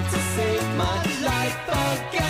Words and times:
to 0.00 0.18
save 0.34 0.76
my 0.76 1.04
life 1.22 1.58
again. 1.68 2.21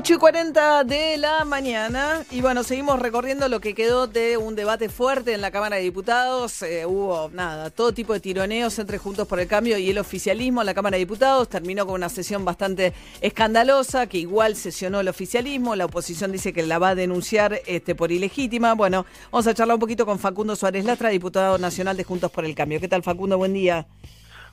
8 0.00 0.14
y 0.14 0.16
40 0.16 0.84
de 0.84 1.18
la 1.18 1.44
mañana 1.44 2.24
y 2.30 2.40
bueno, 2.40 2.62
seguimos 2.62 2.98
recorriendo 2.98 3.50
lo 3.50 3.60
que 3.60 3.74
quedó 3.74 4.06
de 4.06 4.38
un 4.38 4.56
debate 4.56 4.88
fuerte 4.88 5.34
en 5.34 5.42
la 5.42 5.50
Cámara 5.50 5.76
de 5.76 5.82
Diputados. 5.82 6.62
Eh, 6.62 6.86
hubo 6.86 7.28
nada, 7.34 7.68
todo 7.68 7.92
tipo 7.92 8.14
de 8.14 8.20
tironeos 8.20 8.78
entre 8.78 8.96
Juntos 8.96 9.28
por 9.28 9.40
el 9.40 9.46
Cambio 9.46 9.76
y 9.76 9.90
el 9.90 9.98
oficialismo 9.98 10.62
en 10.62 10.66
la 10.66 10.72
Cámara 10.72 10.94
de 10.94 11.00
Diputados. 11.00 11.50
Terminó 11.50 11.84
con 11.84 11.96
una 11.96 12.08
sesión 12.08 12.46
bastante 12.46 12.94
escandalosa, 13.20 14.06
que 14.06 14.16
igual 14.16 14.56
sesionó 14.56 15.00
el 15.00 15.08
oficialismo. 15.08 15.76
La 15.76 15.84
oposición 15.84 16.32
dice 16.32 16.54
que 16.54 16.62
la 16.62 16.78
va 16.78 16.88
a 16.88 16.94
denunciar 16.94 17.60
este, 17.66 17.94
por 17.94 18.10
ilegítima. 18.10 18.72
Bueno, 18.72 19.04
vamos 19.30 19.48
a 19.48 19.52
charlar 19.52 19.74
un 19.74 19.80
poquito 19.80 20.06
con 20.06 20.18
Facundo 20.18 20.56
Suárez 20.56 20.86
Lastra, 20.86 21.10
diputado 21.10 21.58
nacional 21.58 21.98
de 21.98 22.04
Juntos 22.04 22.30
por 22.30 22.46
el 22.46 22.54
Cambio. 22.54 22.80
¿Qué 22.80 22.88
tal, 22.88 23.02
Facundo? 23.02 23.36
Buen 23.36 23.52
día. 23.52 23.86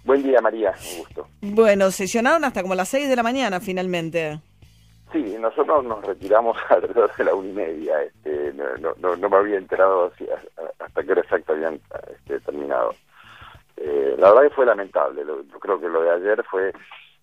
Buen 0.04 0.23
día, 0.23 0.41
María, 0.41 0.73
un 0.91 0.99
gusto. 0.99 1.27
Bueno, 1.40 1.90
sesionaron 1.91 2.43
hasta 2.43 2.62
como 2.63 2.76
las 2.76 2.90
6 2.90 3.07
de 3.07 3.16
la 3.16 3.23
mañana 3.23 3.62
finalmente. 3.62 4.41
Sí, 5.11 5.38
nosotros 5.39 5.84
nos 5.85 6.03
retiramos 6.05 6.57
alrededor 6.70 7.15
de 7.15 7.23
la 7.23 7.34
una 7.34 7.48
y 7.49 7.53
media. 7.53 8.03
Este, 8.03 8.53
no, 8.53 8.93
no, 8.99 9.15
no 9.15 9.29
me 9.29 9.38
había 9.38 9.57
enterado 9.57 10.11
hasta 10.79 11.03
qué 11.03 11.11
hora 11.11 11.21
exacto 11.21 11.53
habían 11.53 11.79
este, 12.11 12.39
terminado. 12.41 12.93
Eh, 13.77 14.15
la 14.17 14.29
verdad 14.32 14.49
que 14.49 14.55
fue 14.55 14.65
lamentable. 14.65 15.23
Lo- 15.23 15.43
yo 15.43 15.59
creo 15.59 15.79
que 15.79 15.87
lo 15.87 16.01
de 16.01 16.12
ayer 16.12 16.43
fue 16.49 16.73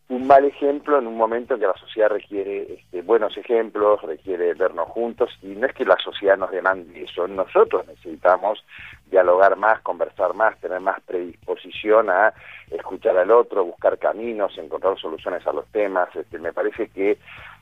un 0.09 0.27
mal 0.27 0.45
ejemplo 0.45 0.99
en 0.99 1.07
un 1.07 1.17
momento 1.17 1.55
en 1.55 1.61
que 1.61 1.67
la 1.67 1.77
sociedad 1.77 2.11
requiere 2.11 2.75
este, 2.75 3.01
buenos 3.03 3.37
ejemplos, 3.39 4.03
requiere 4.03 4.53
vernos 4.55 4.89
juntos, 4.91 5.31
y 5.43 5.49
no 5.49 5.67
es 5.67 5.73
que 5.75 5.87
la 5.87 5.97
sociedad 5.97 6.37
nos 6.37 6.51
demande 6.51 7.03
eso, 7.05 7.27
nosotros 7.27 7.87
necesitamos 7.87 8.63
dialogar 9.11 9.57
más, 9.57 9.81
conversar 9.81 10.35
más, 10.35 10.59
tener 10.61 10.81
más 10.81 11.01
predisposición 11.03 12.11
a 12.11 12.35
escuchar 12.71 13.17
al 13.17 13.31
otro, 13.31 13.65
buscar 13.65 13.99
caminos, 13.99 14.57
encontrar 14.59 14.99
soluciones 14.99 15.47
a 15.47 15.53
los 15.55 15.67
temas. 15.69 16.15
Este, 16.15 16.39
me 16.39 16.53
parece 16.53 16.89
que 16.89 17.17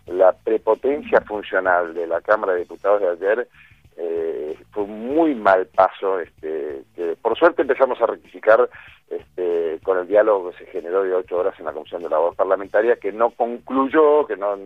la 0.07 0.33
prepotencia 0.33 1.21
funcional 1.21 1.95
de 1.95 2.07
la 2.07 2.21
Cámara 2.21 2.55
de 2.55 2.61
Diputados 2.61 3.01
de 3.01 3.09
ayer 3.09 3.49
eh, 3.97 4.59
fue 4.71 4.85
un 4.85 5.15
muy 5.15 5.35
mal 5.35 5.67
paso. 5.67 6.21
Este, 6.21 6.83
que 6.95 7.17
por 7.21 7.37
suerte 7.39 7.63
empezamos 7.63 8.01
a 8.01 8.07
rectificar 8.07 8.69
este, 9.09 9.79
con 9.83 9.99
el 9.99 10.07
diálogo 10.07 10.51
que 10.51 10.65
se 10.65 10.71
generó 10.71 11.03
de 11.03 11.15
ocho 11.15 11.39
horas 11.39 11.59
en 11.59 11.67
la 11.67 11.73
Comisión 11.73 12.03
de 12.03 12.09
Labor 12.09 12.35
Parlamentaria, 12.35 12.97
que 12.97 13.13
no 13.13 13.31
concluyó, 13.31 14.27
que 14.27 14.37
no 14.37 14.57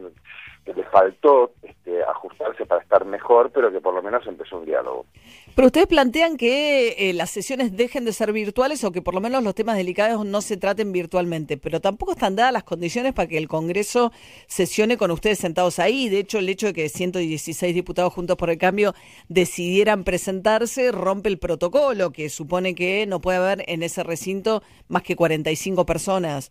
que 0.67 0.75
le 0.75 0.83
faltó 0.85 1.53
este, 1.63 2.03
ajustarse 2.03 2.67
para 2.67 2.83
estar 2.83 3.05
mejor, 3.05 3.53
pero 3.53 3.71
que 3.71 3.81
por 3.81 3.95
lo 3.95 4.03
menos 4.03 4.27
empezó 4.27 4.59
un 4.59 4.65
diálogo. 4.65 5.07
Pero 5.55 5.67
ustedes 5.67 5.87
plantean 5.87 6.37
que 6.37 6.97
eh, 6.99 7.13
las 7.13 7.31
sesiones 7.31 7.77
dejen 7.77 8.05
de 8.05 8.13
ser 8.13 8.33
virtuales 8.33 8.83
o 8.83 8.91
que 8.91 9.01
por 9.01 9.15
lo 9.15 9.21
menos 9.21 9.45
los 9.45 9.55
temas 9.55 9.77
delicados 9.77 10.27
no 10.27 10.43
se 10.43 10.57
traten 10.57 10.91
virtualmente, 10.91 11.57
pero 11.57 11.81
tampoco 11.81 12.13
están 12.13 12.35
dadas 12.35 12.53
las 12.53 12.65
condiciones 12.65 13.15
para 13.15 13.29
que 13.29 13.39
el 13.39 13.47
Congreso 13.47 14.11
sesione 14.49 14.97
con 14.97 15.13
ustedes 15.13 15.39
sentados 15.39 15.79
ahí. 15.79 16.09
De 16.09 16.19
hecho, 16.19 16.41
el 16.41 16.49
hecho 16.49 16.67
de 16.67 16.73
que 16.73 16.89
116 16.89 17.73
diputados 17.73 18.13
juntos 18.13 18.37
por 18.37 18.51
el 18.51 18.59
cambio 18.59 18.93
decidieran 19.29 20.03
presentarse 20.03 20.91
rompe 20.91 21.29
el 21.29 21.39
protocolo, 21.39 22.11
que 22.11 22.29
supone 22.29 22.75
que 22.75 23.07
no 23.07 23.21
puede 23.21 23.39
haber 23.39 23.65
en 23.69 23.85
ese 23.85 24.03
recinto 24.03 24.65
más 24.89 25.05
que 25.05 25.15
45 25.15 25.87
personas. 25.87 26.51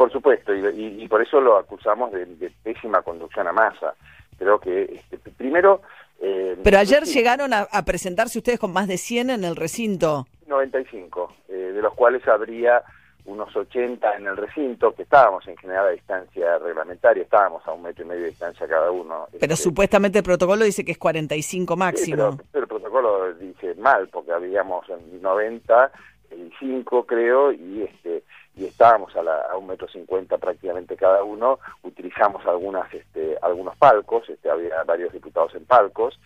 Por 0.00 0.10
supuesto, 0.10 0.54
y, 0.54 0.60
y- 0.66 1.02
y 1.02 1.08
por 1.08 1.20
eso 1.20 1.42
lo 1.42 1.58
acusamos 1.58 2.10
de, 2.10 2.24
de 2.24 2.50
pésima 2.62 3.02
conducción 3.02 3.46
a 3.46 3.52
masa. 3.52 3.92
Creo 4.38 4.58
que, 4.58 4.84
este, 5.12 5.18
primero... 5.36 5.82
eh, 6.22 6.56
Pero 6.64 6.78
ayer 6.78 7.04
sí, 7.04 7.18
llegaron 7.18 7.52
a, 7.52 7.68
a 7.70 7.84
presentarse 7.84 8.38
ustedes 8.38 8.58
con 8.58 8.72
más 8.72 8.88
de 8.88 8.96
100 8.96 9.28
en 9.28 9.44
el 9.44 9.56
recinto. 9.56 10.26
95, 10.46 11.34
eh, 11.50 11.52
de 11.52 11.82
los 11.82 11.92
cuales 11.92 12.26
habría 12.26 12.82
unos 13.26 13.54
80 13.54 14.16
en 14.16 14.26
el 14.26 14.38
recinto, 14.38 14.94
que 14.94 15.02
estábamos 15.02 15.46
en 15.46 15.56
general 15.58 15.88
a 15.88 15.90
distancia 15.90 16.56
reglamentaria, 16.56 17.22
estábamos 17.22 17.60
a 17.68 17.72
un 17.72 17.82
metro 17.82 18.02
y 18.02 18.08
medio 18.08 18.22
de 18.22 18.28
distancia 18.30 18.66
cada 18.66 18.90
uno. 18.90 19.26
Pero 19.38 19.52
Este, 19.52 19.64
supuestamente 19.64 20.16
el 20.20 20.24
protocolo 20.24 20.64
dice 20.64 20.82
que 20.82 20.92
es 20.92 20.98
45 20.98 21.74
sí, 21.74 21.78
máximo. 21.78 22.16
pero, 22.16 22.44
pero 22.52 22.62
el 22.64 22.68
protocolo 22.68 23.34
dice 23.34 23.74
mal, 23.74 24.08
porque 24.08 24.32
habíamos 24.32 24.88
en 24.88 25.20
90 25.20 25.92
y 26.30 26.50
5 26.58 27.04
creo, 27.04 27.52
y 27.52 27.82
este 27.82 28.22
y 28.60 28.66
estábamos 28.66 29.14
a, 29.16 29.22
la, 29.22 29.36
a 29.50 29.56
un 29.56 29.66
metro 29.66 29.88
cincuenta 29.88 30.36
prácticamente 30.38 30.96
cada 30.96 31.22
uno, 31.24 31.58
utilizamos 31.82 32.44
algunas 32.46 32.92
este, 32.92 33.36
algunos 33.42 33.74
palcos, 33.76 34.28
este, 34.28 34.50
había 34.50 34.82
varios 34.84 35.12
diputados 35.12 35.54
en 35.54 35.64
palcos, 35.64 36.20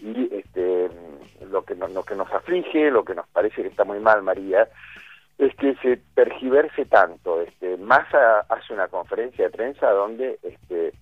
y 0.00 0.32
este 0.34 0.88
lo 1.50 1.64
que, 1.64 1.74
no- 1.74 1.88
lo 1.88 2.02
que 2.04 2.14
nos 2.14 2.32
aflige, 2.32 2.90
lo 2.90 3.04
que 3.04 3.14
nos 3.14 3.26
parece 3.28 3.62
que 3.62 3.68
está 3.68 3.84
muy 3.84 3.98
mal, 3.98 4.22
María, 4.22 4.68
es 5.38 5.54
que 5.56 5.74
se 5.82 5.96
tergiverse 6.14 6.84
tanto. 6.86 7.40
Este, 7.42 7.76
Massa 7.76 8.40
hace 8.48 8.72
una 8.72 8.86
conferencia 8.88 9.46
de 9.46 9.50
prensa 9.50 9.90
donde 9.90 10.38
este, 10.42 10.92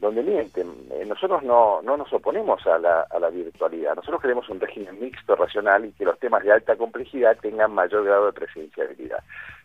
donde 0.00 0.22
mienten. 0.24 0.68
Eh, 0.90 1.04
Nosotros 1.06 1.44
no, 1.44 1.80
no 1.82 1.96
nos 1.96 2.12
oponemos 2.12 2.66
a 2.66 2.76
la, 2.78 3.02
a 3.02 3.18
la 3.20 3.30
virtualidad. 3.30 3.94
Nosotros 3.94 4.20
queremos 4.20 4.48
un 4.48 4.58
régimen 4.58 4.98
mixto, 4.98 5.36
racional 5.36 5.84
y 5.84 5.92
que 5.92 6.04
los 6.04 6.18
temas 6.18 6.42
de 6.42 6.50
alta 6.50 6.74
complejidad 6.74 7.36
tengan 7.40 7.72
mayor 7.72 8.04
grado 8.04 8.26
de 8.26 8.32
presencialidad. 8.32 9.22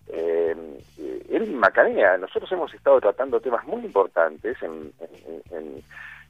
Eh, 0.09 0.55
él 1.29 1.51
macanea. 1.51 2.17
Nosotros 2.17 2.51
hemos 2.51 2.73
estado 2.73 2.99
tratando 3.01 3.39
temas 3.39 3.65
muy 3.67 3.83
importantes 3.85 4.57
en, 4.61 4.91
en- 4.99 5.57
en- 5.57 5.83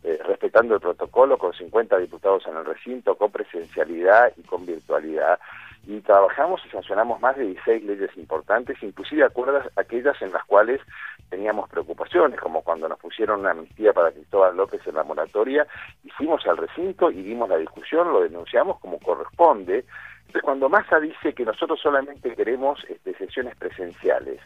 eh, 0.04 0.20
respetando 0.26 0.76
el 0.76 0.80
protocolo 0.82 1.38
con 1.38 1.54
50 1.54 1.98
diputados 1.98 2.46
en 2.48 2.56
el 2.56 2.66
recinto, 2.66 3.16
con 3.16 3.32
presencialidad 3.32 4.32
y 4.38 4.44
con 4.44 4.66
virtualidad. 4.66 5.40
Y 5.88 6.02
trabajamos 6.02 6.62
y 6.66 6.70
sancionamos 6.70 7.20
más 7.22 7.36
de 7.38 7.46
16 7.46 7.84
leyes 7.84 8.10
importantes, 8.18 8.82
inclusive 8.84 9.24
acuerdas 9.24 9.68
aquellas 9.76 10.22
en 10.22 10.32
las 10.34 10.44
cuales 10.46 10.82
teníamos 11.30 11.70
preocupaciones, 11.70 12.40
como 12.40 12.62
cuando 12.62 12.88
nos 12.90 13.00
pusieron 13.00 13.40
una 13.42 13.52
amnistía 13.52 13.92
para 13.94 14.12
Cristóbal 14.12 14.56
López 14.56 14.82
en 14.86 14.96
la 14.96 15.04
moratoria, 15.04 15.66
y 16.04 16.10
fuimos 16.12 16.46
al 16.46 16.58
recinto 16.58 17.10
y 17.10 17.22
dimos 17.24 17.50
la 17.50 17.58
discusión, 17.58 18.12
lo 18.12 18.22
denunciamos 18.22 18.80
como 18.80 19.00
corresponde. 19.00 19.86
Entonces, 20.28 20.42
cuando 20.44 20.70
Massa 20.70 21.00
dice 21.00 21.34
que 21.34 21.46
nosotros 21.46 21.80
solamente 21.82 22.34
queremos 22.36 22.80
este, 22.90 23.14
sesiones 23.18 23.56
presenciales 23.56 24.40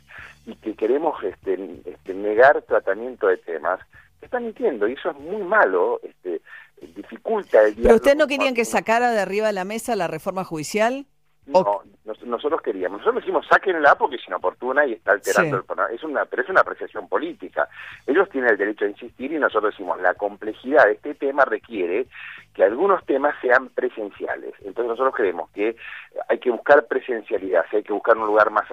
y 0.46 0.56
que 0.56 0.76
queremos 0.76 1.22
este, 1.24 1.82
este, 1.86 2.14
negar 2.14 2.62
tratamiento 2.64 3.28
de 3.28 3.38
temas, 3.38 3.80
está 4.22 4.40
mintiendo 4.40 4.88
y 4.88 4.94
eso 4.94 5.10
es 5.12 5.18
muy 5.18 5.42
malo, 5.42 6.00
este, 6.04 6.42
dificulta 6.96 7.64
el 7.64 7.76
¿Pero 7.76 7.96
ustedes 7.96 8.18
no 8.18 8.28
querían 8.28 8.54
que 8.54 8.66
sacara 8.66 9.12
de 9.12 9.20
arriba 9.20 9.48
de 9.48 9.54
la 9.54 9.66
mesa 9.66 9.96
la 9.96 10.08
reforma 10.08 10.44
judicial? 10.44 11.06
no, 11.48 11.82
nos- 12.06 12.22
nosotros 12.24 12.62
queríamos. 12.62 13.00
Nosotros 13.00 13.24
decimos 13.24 13.46
sáquenla 13.50 13.96
porque 13.96 14.16
es 14.18 14.28
inoportuna 14.28 14.86
y 14.86 14.94
está 14.94 15.12
alterando 15.14 15.58
Sí. 15.60 15.64
el. 15.68 15.90
Es 15.90 16.04
una, 16.04 16.24
pero 16.26 16.44
es 16.44 16.50
una 16.50 16.62
apreciación 16.62 17.10
política. 17.10 17.68
Ellos 18.06 18.30
tienen 18.30 18.52
el 18.52 18.58
derecho 18.58 18.86
a 18.86 18.90
insistir 18.90 19.32
y 19.34 19.40
nosotros 19.40 19.74
decimos 19.74 20.00
la 20.00 20.14
complejidad 20.14 20.86
de 20.86 20.94
este 20.94 21.16
tema 21.16 21.44
requiere 21.44 22.06
que 22.54 22.64
algunos 22.64 23.06
temas 23.06 23.36
sean 23.42 23.70
presenciales. 23.70 24.54
Entonces 24.60 24.88
nosotros 24.90 25.16
creemos 25.16 25.50
que 25.52 25.76
hay 26.28 26.40
que 26.40 26.52
buscar 26.52 26.86
presencialidad, 26.88 27.66
si 27.70 27.78
hay 27.78 27.84
que 27.84 27.94
buscar 27.94 28.18
un 28.18 28.28
lugar 28.28 28.52
más, 28.52 28.66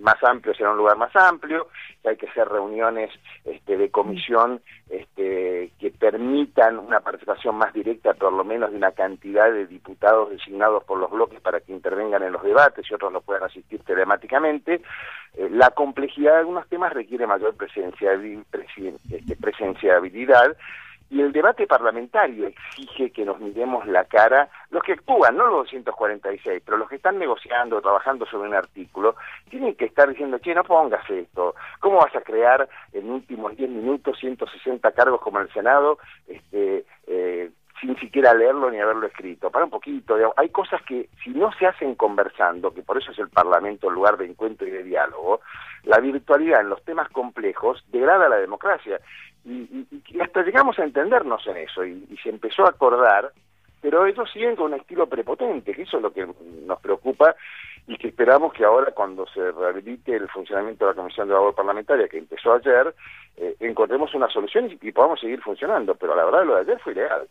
más 0.00 0.22
amplio, 0.24 0.54
será 0.54 0.70
un 0.70 0.78
lugar 0.78 0.96
más 0.96 1.14
amplio, 1.14 1.68
si 2.00 2.08
hay 2.08 2.16
que 2.16 2.28
hacer 2.28 2.48
reuniones 2.48 3.10
este, 3.44 3.76
de 3.76 3.90
comisión 3.90 4.60
este, 4.88 5.70
que 5.78 5.90
permitan 5.90 6.78
una 6.78 7.00
participación 7.00 7.56
más 7.56 7.72
directa, 7.72 8.14
por 8.14 8.32
lo 8.32 8.44
menos 8.44 8.70
de 8.70 8.76
una 8.78 8.92
cantidad 8.92 9.52
de 9.52 9.66
diputados 9.66 10.30
designados 10.30 10.82
por 10.84 10.98
los 10.98 11.10
bloques 11.10 11.40
para 11.40 11.60
que 11.60 11.72
intervengan 11.72 12.22
en 12.22 12.32
los 12.32 12.42
debates 12.42 12.90
y 12.90 12.94
otros 12.94 13.12
no 13.12 13.20
puedan 13.20 13.44
asistir 13.44 13.80
telemáticamente. 13.84 14.80
Eh, 15.34 15.48
la 15.50 15.70
complejidad 15.70 16.32
de 16.32 16.38
algunos 16.38 16.66
temas 16.68 16.92
requiere 16.92 17.26
mayor 17.26 17.54
presencia, 17.56 18.12
presen- 18.14 18.98
este, 19.10 19.36
presenciabilidad 19.36 20.56
y 21.12 21.20
el 21.20 21.30
debate 21.30 21.66
parlamentario 21.66 22.46
exige 22.46 23.10
que 23.10 23.26
nos 23.26 23.38
miremos 23.38 23.86
la 23.86 24.04
cara, 24.04 24.48
los 24.70 24.82
que 24.82 24.94
actúan, 24.94 25.36
no 25.36 25.44
los 25.44 25.68
246, 25.70 26.62
pero 26.64 26.78
los 26.78 26.88
que 26.88 26.96
están 26.96 27.18
negociando, 27.18 27.82
trabajando 27.82 28.24
sobre 28.24 28.48
un 28.48 28.54
artículo, 28.54 29.14
tienen 29.50 29.74
que 29.74 29.84
estar 29.84 30.08
diciendo, 30.08 30.38
che, 30.38 30.54
no 30.54 30.64
pongas 30.64 31.08
esto, 31.10 31.54
¿cómo 31.80 31.98
vas 31.98 32.16
a 32.16 32.22
crear 32.22 32.66
en 32.94 33.10
últimos 33.10 33.54
10 33.54 33.68
minutos 33.68 34.18
160 34.20 34.90
cargos 34.92 35.20
como 35.20 35.38
el 35.40 35.52
Senado, 35.52 35.98
este, 36.26 36.86
eh, 37.06 37.50
sin 37.78 37.94
siquiera 37.98 38.32
leerlo 38.32 38.70
ni 38.70 38.80
haberlo 38.80 39.06
escrito? 39.06 39.50
Para 39.50 39.66
un 39.66 39.70
poquito, 39.70 40.16
digamos, 40.16 40.38
hay 40.38 40.48
cosas 40.48 40.80
que 40.80 41.10
si 41.22 41.28
no 41.28 41.52
se 41.52 41.66
hacen 41.66 41.94
conversando, 41.94 42.72
que 42.72 42.80
por 42.80 42.96
eso 42.96 43.10
es 43.10 43.18
el 43.18 43.28
Parlamento 43.28 43.88
el 43.88 43.96
lugar 43.96 44.16
de 44.16 44.24
encuentro 44.24 44.66
y 44.66 44.70
de 44.70 44.82
diálogo, 44.82 45.42
la 45.82 45.98
virtualidad 45.98 46.62
en 46.62 46.70
los 46.70 46.82
temas 46.84 47.10
complejos 47.10 47.84
degrada 47.88 48.30
la 48.30 48.36
democracia 48.36 48.98
y, 49.44 49.86
y- 49.90 50.20
hasta 50.20 50.42
llegamos 50.42 50.78
a 50.78 50.84
entendernos 50.84 51.46
en 51.46 51.56
eso 51.58 51.84
y, 51.84 52.16
se 52.22 52.28
empezó 52.30 52.64
a 52.64 52.70
acordar 52.70 53.32
pero 53.80 54.06
ellos 54.06 54.30
siguen 54.32 54.54
con 54.54 54.72
un 54.72 54.78
estilo 54.78 55.08
prepotente, 55.08 55.74
que 55.74 55.82
eso 55.82 55.96
es 55.96 56.02
lo 56.04 56.12
que 56.12 56.24
nos 56.64 56.80
preocupa 56.80 57.34
y 57.88 57.96
que 57.96 58.08
esperamos 58.08 58.52
que 58.52 58.64
ahora 58.64 58.92
cuando 58.92 59.26
se 59.26 59.50
rehabilite 59.50 60.14
el 60.14 60.28
funcionamiento 60.28 60.84
de 60.86 60.92
la 60.92 60.96
Comisión 60.96 61.26
de 61.26 61.34
Labor 61.34 61.52
Parlamentaria, 61.56 62.06
que 62.06 62.18
empezó 62.18 62.52
ayer, 62.54 62.94
eh, 63.36 63.56
encontremos 63.58 64.14
una 64.14 64.28
solución 64.28 64.70
y, 64.70 64.78
y 64.80 64.92
podamos 64.92 65.18
seguir 65.18 65.40
funcionando, 65.42 65.96
pero 65.96 66.14
la 66.14 66.24
verdad 66.24 66.44
lo 66.44 66.54
de 66.54 66.60
ayer 66.60 66.78
fue 66.78 66.92
ilegal. 66.92 67.26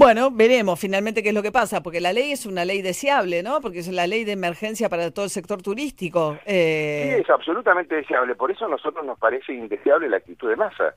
Bueno, 0.00 0.30
veremos 0.30 0.80
finalmente 0.80 1.22
qué 1.22 1.28
es 1.28 1.34
lo 1.34 1.42
que 1.42 1.52
pasa, 1.52 1.82
porque 1.82 2.00
la 2.00 2.14
ley 2.14 2.32
es 2.32 2.46
una 2.46 2.64
ley 2.64 2.80
deseable, 2.80 3.42
¿no? 3.42 3.60
Porque 3.60 3.80
es 3.80 3.88
la 3.88 4.06
ley 4.06 4.24
de 4.24 4.32
emergencia 4.32 4.88
para 4.88 5.10
todo 5.10 5.26
el 5.26 5.30
sector 5.30 5.60
turístico. 5.60 6.38
Eh, 6.46 7.12
Sí, 7.16 7.20
es 7.20 7.28
absolutamente 7.28 7.96
deseable. 7.96 8.34
Por 8.34 8.50
eso 8.50 8.64
a 8.64 8.68
nosotros 8.70 9.04
nos 9.04 9.18
parece 9.18 9.52
indeseable 9.52 10.08
la 10.08 10.16
actitud 10.16 10.48
de 10.48 10.56
Massa. 10.56 10.94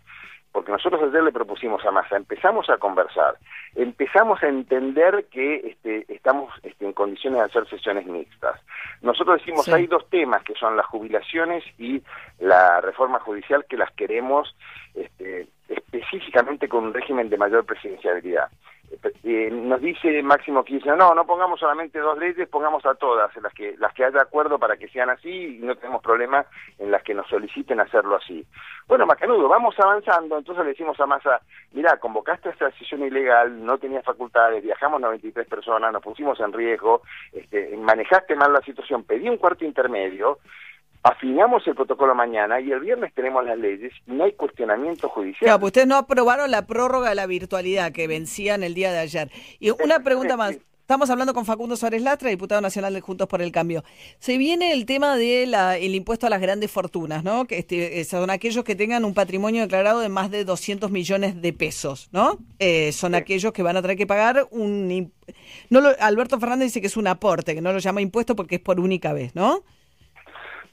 Porque 0.53 0.71
nosotros 0.71 1.01
ayer 1.03 1.21
le 1.21 1.33
propusimos 1.33 1.83
a 1.85 1.91
Massa, 1.91 2.15
empezamos 2.15 2.69
a 2.69 2.77
conversar, 2.77 3.35
empezamos 3.75 4.41
a 4.41 4.47
entender 4.47 5.25
que 5.29 5.55
este, 5.55 6.05
estamos 6.07 6.53
este, 6.63 6.85
en 6.85 6.93
condiciones 6.93 7.39
de 7.39 7.45
hacer 7.45 7.67
sesiones 7.67 8.05
mixtas. 8.05 8.61
Nosotros 9.01 9.39
decimos, 9.39 9.65
Sí. 9.65 9.71
hay 9.73 9.87
dos 9.87 10.09
temas 10.09 10.43
que 10.43 10.53
son 10.53 10.77
las 10.77 10.85
jubilaciones 10.85 11.65
y 11.77 12.01
la 12.39 12.79
reforma 12.79 13.19
judicial 13.19 13.65
que 13.67 13.75
las 13.75 13.91
queremos 13.95 14.55
este, 14.95 15.47
específicamente 15.67 16.69
con 16.69 16.85
un 16.85 16.93
régimen 16.93 17.29
de 17.29 17.37
mayor 17.37 17.65
presidencialidad. 17.65 18.47
Eh, 19.23 19.49
nos 19.51 19.81
dice 19.81 20.21
Máximo 20.21 20.63
Kirchner, 20.63 20.97
no, 20.97 21.15
no 21.15 21.25
pongamos 21.25 21.59
solamente 21.59 21.99
dos 21.99 22.17
leyes, 22.17 22.47
pongamos 22.49 22.85
a 22.85 22.95
todas, 22.95 23.35
las 23.37 23.53
que, 23.53 23.75
las 23.77 23.93
que 23.93 24.05
haya 24.05 24.21
acuerdo 24.21 24.59
para 24.59 24.77
que 24.77 24.87
sean 24.89 25.09
así 25.09 25.57
y 25.57 25.59
no 25.59 25.75
tenemos 25.75 26.01
problema 26.01 26.45
en 26.77 26.91
las 26.91 27.03
que 27.03 27.13
nos 27.13 27.27
soliciten 27.27 27.79
hacerlo 27.79 28.17
así. 28.17 28.45
Bueno, 28.87 29.05
Macanudo, 29.05 29.47
vamos 29.47 29.75
avanzando, 29.79 30.37
entonces 30.37 30.63
le 30.63 30.71
decimos 30.71 30.99
a 30.99 31.05
Massa, 31.05 31.41
mira, 31.71 31.97
convocaste 31.97 32.49
esta 32.49 32.71
sesión 32.71 33.03
ilegal, 33.03 33.65
no 33.65 33.77
tenías 33.77 34.03
facultades, 34.05 34.63
viajamos 34.63 35.01
93 35.01 35.47
personas, 35.47 35.91
nos 35.91 36.03
pusimos 36.03 36.39
en 36.39 36.53
riesgo, 36.53 37.01
este, 37.31 37.75
manejaste 37.77 38.35
mal 38.35 38.53
la 38.53 38.61
situación, 38.61 39.03
pedí 39.03 39.29
un 39.29 39.37
cuarto 39.37 39.65
intermedio, 39.65 40.39
afinamos 41.03 41.65
el 41.67 41.75
protocolo 41.75 42.15
mañana 42.15 42.59
y 42.61 42.71
el 42.71 42.79
viernes 42.79 43.13
tenemos 43.13 43.43
las 43.45 43.57
leyes 43.57 43.91
y 44.07 44.11
no 44.13 44.23
hay 44.23 44.33
cuestionamiento 44.33 45.09
judicial. 45.09 45.39
Claro, 45.41 45.59
pues 45.59 45.69
ustedes 45.71 45.87
no 45.87 45.97
aprobaron 45.97 46.49
la 46.49 46.65
prórroga 46.65 47.09
de 47.09 47.15
la 47.15 47.27
virtualidad 47.27 47.91
que 47.91 48.07
vencía 48.07 48.55
en 48.55 48.63
el 48.63 48.73
día 48.73 48.91
de 48.91 48.99
ayer. 48.99 49.29
Y 49.59 49.69
una 49.71 49.99
pregunta 49.99 50.37
más. 50.37 50.57
Estamos 50.83 51.09
hablando 51.09 51.33
con 51.33 51.45
Facundo 51.45 51.77
Suárez 51.77 52.01
Lastra, 52.01 52.29
diputado 52.29 52.59
nacional 52.59 52.93
de 52.93 52.99
Juntos 52.99 53.29
por 53.29 53.41
el 53.41 53.53
Cambio. 53.53 53.85
Se 54.19 54.37
viene 54.37 54.73
el 54.73 54.85
tema 54.85 55.15
del 55.15 55.53
el 55.55 55.95
impuesto 55.95 56.27
a 56.27 56.29
las 56.29 56.41
grandes 56.41 56.69
fortunas, 56.69 57.23
¿no? 57.23 57.45
Que 57.45 57.57
este, 57.59 58.01
eh, 58.01 58.03
son 58.03 58.29
aquellos 58.29 58.65
que 58.65 58.75
tengan 58.75 59.05
un 59.05 59.13
patrimonio 59.13 59.61
declarado 59.61 60.01
de 60.01 60.09
más 60.09 60.29
de 60.29 60.43
200 60.43 60.91
millones 60.91 61.41
de 61.41 61.53
pesos, 61.53 62.09
¿no? 62.11 62.37
Eh, 62.59 62.91
son 62.91 63.13
Sí. 63.13 63.17
aquellos 63.17 63.53
que 63.53 63.63
van 63.63 63.77
a 63.77 63.81
tener 63.81 63.95
que 63.95 64.05
pagar 64.05 64.45
un... 64.51 65.13
No 65.69 65.79
lo- 65.79 65.95
Alberto 66.01 66.37
Fernández 66.37 66.65
dice 66.67 66.81
que 66.81 66.87
es 66.87 66.97
un 66.97 67.07
aporte, 67.07 67.55
que 67.55 67.61
no 67.61 67.71
lo 67.71 67.79
llama 67.79 68.01
impuesto 68.01 68.35
porque 68.35 68.55
es 68.55 68.61
por 68.61 68.81
única 68.81 69.13
vez, 69.13 69.33
¿no? 69.35 69.63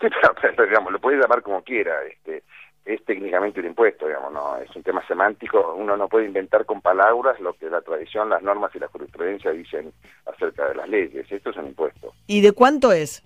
Digamos, 0.69 0.93
lo 0.93 0.99
puede 0.99 1.19
llamar 1.19 1.43
como 1.43 1.63
quiera, 1.63 2.03
este, 2.05 2.43
es 2.85 3.05
técnicamente 3.05 3.61
un 3.61 3.67
impuesto, 3.67 4.07
digamos, 4.07 4.33
no 4.33 4.57
es 4.57 4.75
un 4.75 4.83
tema 4.83 5.07
semántico, 5.07 5.75
uno 5.77 5.97
no 5.97 6.09
puede 6.09 6.27
inventar 6.27 6.65
con 6.65 6.81
palabras 6.81 7.39
lo 7.41 7.53
que 7.55 7.69
la 7.69 7.83
tradición, 7.83 8.31
las 8.31 8.43
normas 8.43 8.75
y 8.75 8.79
la 8.79 8.89
jurisprudencia 8.89 9.51
dicen 9.51 9.93
acerca 10.27 10.69
de 10.69 10.75
las 10.75 10.89
leyes, 10.89 11.31
esto 11.31 11.51
es 11.51 11.57
un 11.57 11.67
impuesto. 11.67 12.13
¿Y 12.27 12.41
de 12.41 12.53
cuánto 12.53 12.93
es? 12.93 13.23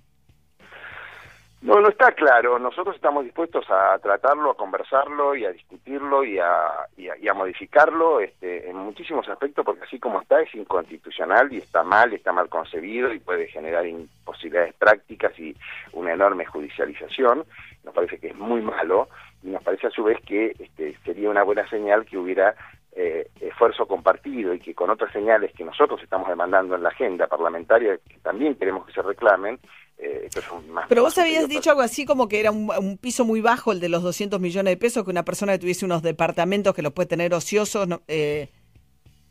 No, 1.64 1.80
no 1.80 1.88
está 1.88 2.12
claro, 2.12 2.58
nosotros 2.58 2.94
estamos 2.94 3.24
dispuestos 3.24 3.64
a 3.70 3.98
tratarlo, 3.98 4.50
a 4.50 4.54
conversarlo 4.54 5.34
y 5.34 5.46
a 5.46 5.50
discutirlo 5.50 6.22
y 6.22 6.38
a, 6.38 6.86
y 6.94 7.26
a, 7.26 7.32
modificarlo 7.32 8.20
este, 8.20 8.68
en 8.68 8.76
muchísimos 8.76 9.26
aspectos, 9.30 9.64
porque 9.64 9.84
así 9.84 9.98
como 9.98 10.20
está 10.20 10.42
es 10.42 10.54
inconstitucional 10.54 11.50
y 11.50 11.56
está 11.56 11.82
mal, 11.82 12.12
está 12.12 12.32
mal 12.32 12.50
concebido 12.50 13.14
y 13.14 13.18
puede 13.18 13.48
generar 13.48 13.86
imposibilidades 13.86 14.74
prácticas 14.74 15.38
y 15.38 15.56
una 15.94 16.12
enorme 16.12 16.44
judicialización, 16.44 17.46
nos 17.82 17.94
parece 17.94 18.18
que 18.18 18.28
es 18.28 18.36
muy 18.36 18.60
malo 18.60 19.08
y 19.42 19.46
nos 19.46 19.62
parece 19.62 19.86
a 19.86 19.90
su 19.90 20.04
vez 20.04 20.20
que 20.26 20.54
este, 20.58 20.98
sería 21.02 21.30
una 21.30 21.44
buena 21.44 21.66
señal 21.70 22.04
que 22.04 22.18
hubiera 22.18 22.54
eh, 22.96 23.28
esfuerzo 23.40 23.86
compartido 23.86 24.54
y 24.54 24.60
que 24.60 24.74
con 24.74 24.90
otras 24.90 25.12
señales 25.12 25.52
que 25.52 25.64
nosotros 25.64 26.00
estamos 26.02 26.28
demandando 26.28 26.76
en 26.76 26.82
la 26.82 26.90
agenda 26.90 27.26
parlamentaria, 27.26 27.98
que 28.08 28.18
también 28.18 28.54
queremos 28.54 28.86
que 28.86 28.92
se 28.92 29.02
reclamen, 29.02 29.58
eh, 29.98 30.22
esto 30.26 30.40
es 30.40 30.68
más... 30.68 30.86
Pero 30.88 31.02
vos 31.02 31.18
habías 31.18 31.48
dicho 31.48 31.70
algo 31.70 31.82
así 31.82 32.06
como 32.06 32.28
que 32.28 32.40
era 32.40 32.50
un, 32.50 32.70
un 32.70 32.98
piso 32.98 33.24
muy 33.24 33.40
bajo 33.40 33.72
el 33.72 33.80
de 33.80 33.88
los 33.88 34.02
200 34.02 34.40
millones 34.40 34.72
de 34.72 34.76
pesos, 34.76 35.04
que 35.04 35.10
una 35.10 35.24
persona 35.24 35.52
que 35.52 35.58
tuviese 35.58 35.84
unos 35.84 36.02
departamentos 36.02 36.74
que 36.74 36.82
los 36.82 36.92
puede 36.92 37.08
tener 37.08 37.34
ociosos, 37.34 37.88
no, 37.88 38.02
eh, 38.06 38.48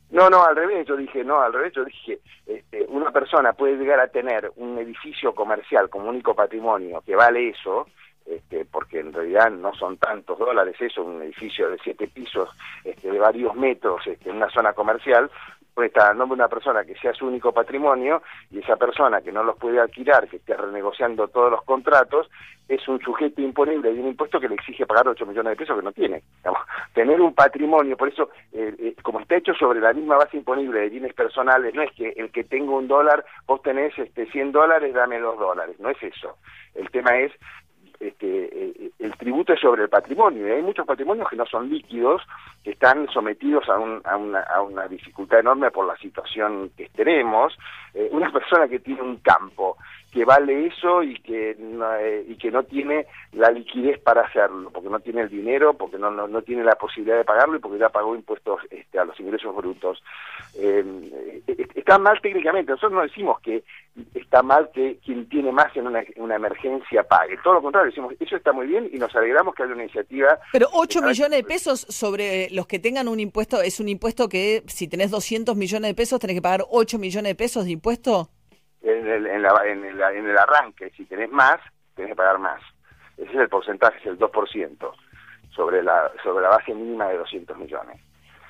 No, 0.09 0.29
no, 0.29 0.43
al 0.43 0.55
revés, 0.55 0.85
yo 0.87 0.97
dije, 0.97 1.23
no, 1.23 1.39
al 1.41 1.53
revés, 1.53 1.73
yo 1.73 1.85
dije, 1.85 2.19
este, 2.45 2.85
una 2.89 3.11
persona 3.11 3.53
puede 3.53 3.77
llegar 3.77 3.99
a 3.99 4.07
tener 4.07 4.51
un 4.57 4.77
edificio 4.77 5.33
comercial 5.33 5.89
como 5.89 6.09
único 6.09 6.35
patrimonio 6.35 7.01
que 7.05 7.15
vale 7.15 7.49
eso, 7.49 7.87
este, 8.25 8.65
porque 8.65 8.99
en 8.99 9.13
realidad 9.13 9.51
no 9.51 9.73
son 9.73 9.97
tantos 9.97 10.39
dólares 10.39 10.75
eso, 10.79 11.03
un 11.03 11.21
edificio 11.21 11.69
de 11.69 11.77
siete 11.83 12.07
pisos, 12.07 12.49
este, 12.83 13.11
de 13.11 13.19
varios 13.19 13.55
metros, 13.55 14.05
este, 14.07 14.29
en 14.29 14.37
una 14.37 14.49
zona 14.49 14.73
comercial, 14.73 15.29
puede 15.73 15.87
estar 15.87 16.11
a 16.11 16.13
nombre 16.13 16.37
de 16.37 16.43
una 16.43 16.49
persona 16.49 16.83
que 16.83 16.95
sea 16.95 17.13
su 17.13 17.25
único 17.25 17.51
patrimonio 17.51 18.21
y 18.51 18.59
esa 18.59 18.75
persona 18.75 19.21
que 19.21 19.31
no 19.31 19.43
los 19.43 19.57
puede 19.57 19.79
alquilar, 19.79 20.27
que 20.27 20.37
esté 20.37 20.55
renegociando 20.55 21.27
todos 21.27 21.51
los 21.51 21.63
contratos, 21.63 22.29
es 22.67 22.87
un 22.87 22.99
sujeto 23.01 23.41
imponible 23.41 23.93
de 23.93 23.99
un 23.99 24.07
impuesto 24.07 24.39
que 24.39 24.47
le 24.47 24.55
exige 24.55 24.85
pagar 24.85 25.07
8 25.07 25.25
millones 25.25 25.51
de 25.51 25.57
pesos 25.57 25.77
que 25.77 25.83
no 25.83 25.91
tiene. 25.91 26.23
Digamos, 26.37 26.61
tener 26.93 27.19
un 27.19 27.33
patrimonio, 27.33 27.97
por 27.97 28.07
eso, 28.07 28.29
eh, 28.53 28.73
eh, 28.79 28.95
como 29.01 29.19
está 29.19 29.35
hecho 29.35 29.53
sobre 29.53 29.81
la 29.81 29.93
misma 29.93 30.17
base 30.17 30.37
imponible 30.37 30.79
de 30.79 30.89
bienes 30.89 31.13
personales, 31.13 31.73
no 31.73 31.81
es 31.81 31.91
que 31.91 32.09
el 32.15 32.31
que 32.31 32.43
tenga 32.43 32.71
un 32.71 32.87
dólar, 32.87 33.25
vos 33.47 33.61
tenés 33.61 33.97
este, 33.97 34.25
100 34.27 34.51
dólares, 34.51 34.93
dame 34.93 35.19
dos 35.19 35.37
dólares, 35.37 35.77
no 35.79 35.89
es 35.89 36.01
eso. 36.01 36.37
El 36.75 36.89
tema 36.89 37.17
es 37.17 37.31
este, 38.07 38.49
eh, 38.85 38.91
el 38.99 39.15
tributo 39.17 39.53
es 39.53 39.59
sobre 39.59 39.83
el 39.83 39.89
patrimonio 39.89 40.47
y 40.47 40.51
hay 40.51 40.61
muchos 40.61 40.85
patrimonios 40.85 41.29
que 41.29 41.35
no 41.35 41.45
son 41.45 41.69
líquidos, 41.69 42.21
que 42.63 42.71
están 42.71 43.07
sometidos 43.09 43.67
a, 43.69 43.77
un- 43.77 44.01
a 44.05 44.17
una, 44.17 44.41
a 44.41 44.61
una 44.61 44.87
dificultad 44.87 45.39
enorme 45.39 45.71
por 45.71 45.87
la 45.87 45.97
situación 45.97 46.71
que 46.77 46.89
tenemos. 46.89 47.57
Eh, 47.93 48.09
una 48.11 48.31
persona 48.31 48.67
que 48.67 48.79
tiene 48.79 49.01
un 49.01 49.17
campo 49.17 49.77
que 50.13 50.25
vale 50.25 50.67
eso 50.67 51.01
y 51.01 51.19
que 51.21 51.55
no, 51.59 51.95
eh, 51.95 52.23
y 52.27 52.35
que 52.35 52.51
no 52.51 52.63
tiene 52.63 53.07
la 53.31 53.49
liquidez 53.49 53.99
para 53.99 54.21
hacerlo, 54.21 54.69
porque 54.71 54.89
no 54.89 54.99
tiene 54.99 55.21
el 55.21 55.29
dinero, 55.29 55.73
porque 55.73 55.97
no, 55.97 56.11
no, 56.11 56.27
no 56.27 56.41
tiene 56.43 56.63
la 56.63 56.75
posibilidad 56.75 57.17
de 57.17 57.25
pagarlo 57.25 57.55
y 57.55 57.59
porque 57.59 57.79
ya 57.79 57.89
pagó 57.89 58.15
impuestos 58.15 58.59
este, 58.69 58.99
a 58.99 59.05
los 59.05 59.19
ingresos 59.19 59.55
brutos. 59.55 60.03
Eh, 60.55 61.41
eh, 61.47 61.67
está 61.73 61.97
mal 61.97 62.21
técnicamente, 62.21 62.71
nosotros 62.71 62.91
no 62.93 63.01
decimos 63.01 63.39
que 63.41 63.63
está 64.13 64.43
mal 64.43 64.69
que 64.73 64.97
quien 65.03 65.27
tiene 65.29 65.51
más 65.51 65.75
en 65.75 65.87
una, 65.87 66.03
una 66.17 66.35
emergencia 66.35 67.03
pague, 67.03 67.37
todo 67.43 67.55
lo 67.55 67.61
contrario, 67.63 67.89
decimos 67.89 68.13
eso 68.19 68.35
está 68.35 68.51
muy 68.51 68.67
bien 68.67 68.87
y 68.91 68.97
nos 68.97 69.15
alegramos 69.15 69.53
que 69.55 69.63
haya 69.63 69.73
una 69.73 69.83
iniciativa 69.83 70.39
pero 70.51 70.67
8 70.73 70.99
Cada 70.99 71.07
vez- 71.09 71.17
millones 71.19 71.37
de 71.39 71.43
pesos 71.43 71.79
sobre 71.89 72.49
los 72.51 72.67
que 72.67 72.77
tengan 72.79 73.07
un 73.07 73.19
impuesto, 73.19 73.61
es 73.61 73.79
un 73.79 73.89
impuesto 73.89 74.29
que 74.29 74.63
si 74.67 74.87
tenés 74.87 75.09
200 75.11 75.55
millones 75.55 75.89
de 75.89 75.95
pesos 75.95 76.19
tenés 76.19 76.35
que 76.35 76.41
pagar 76.41 76.63
8 76.69 76.97
millones 76.99 77.31
de 77.31 77.35
pesos 77.35 77.65
de 77.65 77.71
impuesto. 77.71 78.29
En 78.83 79.07
el, 79.07 79.25
en, 79.27 79.41
la- 79.41 79.65
en 79.65 79.83
el, 79.85 79.99
en 80.01 80.29
el 80.29 80.37
arranque, 80.37 80.89
si 80.91 81.05
tenés 81.05 81.31
más, 81.31 81.59
tenés 81.95 82.11
que 82.11 82.15
pagar 82.15 82.37
más. 82.39 82.61
Ese 83.17 83.29
es 83.31 83.35
el 83.37 83.49
porcentaje, 83.49 83.97
es 83.99 84.05
el 84.05 84.19
2%, 84.19 84.91
sobre 85.55 85.83
la, 85.83 86.11
sobre 86.23 86.43
la 86.43 86.49
base 86.49 86.73
mínima 86.73 87.07
de 87.07 87.17
200 87.17 87.57
millones. 87.57 87.99